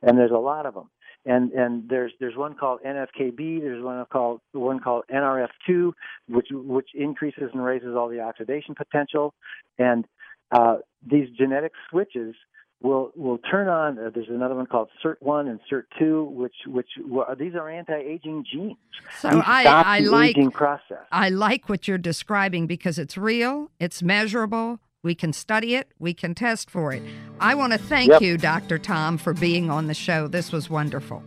[0.00, 0.88] And there's a lot of them.
[1.26, 3.60] And and there's there's one called NFKB.
[3.60, 5.92] There's one called one called NRF2,
[6.28, 9.34] which which increases and raises all the oxidation potential.
[9.78, 10.06] And
[10.50, 10.76] uh,
[11.08, 12.34] these genetic switches
[12.80, 13.98] will will turn on.
[13.98, 18.76] Uh, there's another one called SIRT1 and SIRT2, which which well, these are anti-aging genes.
[19.20, 20.98] So These I, stop I the like aging process.
[21.10, 24.80] I like what you're describing because it's real, it's measurable.
[25.02, 27.02] We can study it, we can test for it.
[27.40, 28.20] I want to thank Yep.
[28.20, 28.78] you, Dr.
[28.78, 30.26] Tom, for being on the show.
[30.26, 31.22] This was wonderful.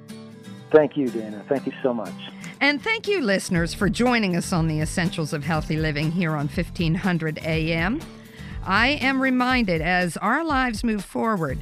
[0.72, 1.44] Thank you, Dana.
[1.48, 2.14] Thank you so much.
[2.60, 6.48] And thank you, listeners, for joining us on the Essentials of Healthy Living here on
[6.48, 8.00] 1500 AM.
[8.64, 11.58] I am reminded as our lives move forward,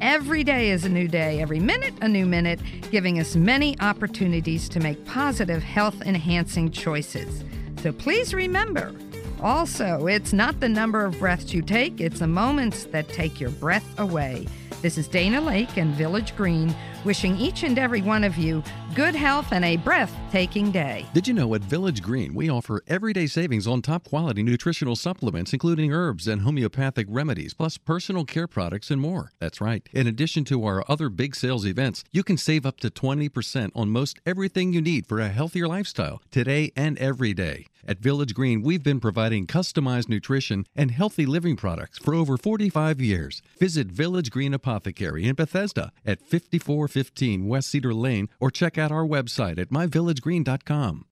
[0.00, 4.68] every day is a new day, every minute a new minute, giving us many opportunities
[4.70, 7.44] to make positive, health enhancing choices.
[7.82, 8.94] So please remember
[9.40, 13.50] also, it's not the number of breaths you take, it's the moments that take your
[13.50, 14.48] breath away.
[14.82, 18.62] This is Dana Laake and Village Green wishing each and every one of you
[18.94, 21.06] good health and a breathtaking day.
[21.14, 25.52] Did you know at Village Green we offer everyday savings on top quality nutritional supplements,
[25.52, 29.30] including herbs and homeopathic remedies, plus personal care products and more?
[29.38, 29.88] That's right.
[29.92, 33.90] In addition to our other big sales events, you can save up to 20% on
[33.90, 37.66] most everything you need for a healthier lifestyle today and every day.
[37.86, 43.00] At Village Green, we've been providing customized nutrition and healthy living products for over 45
[43.00, 43.40] years.
[43.58, 49.06] Visit Village Green Apothecary in Bethesda at 5415 West Cedar Lane or check out our
[49.06, 51.04] website at myvillagegreen.com.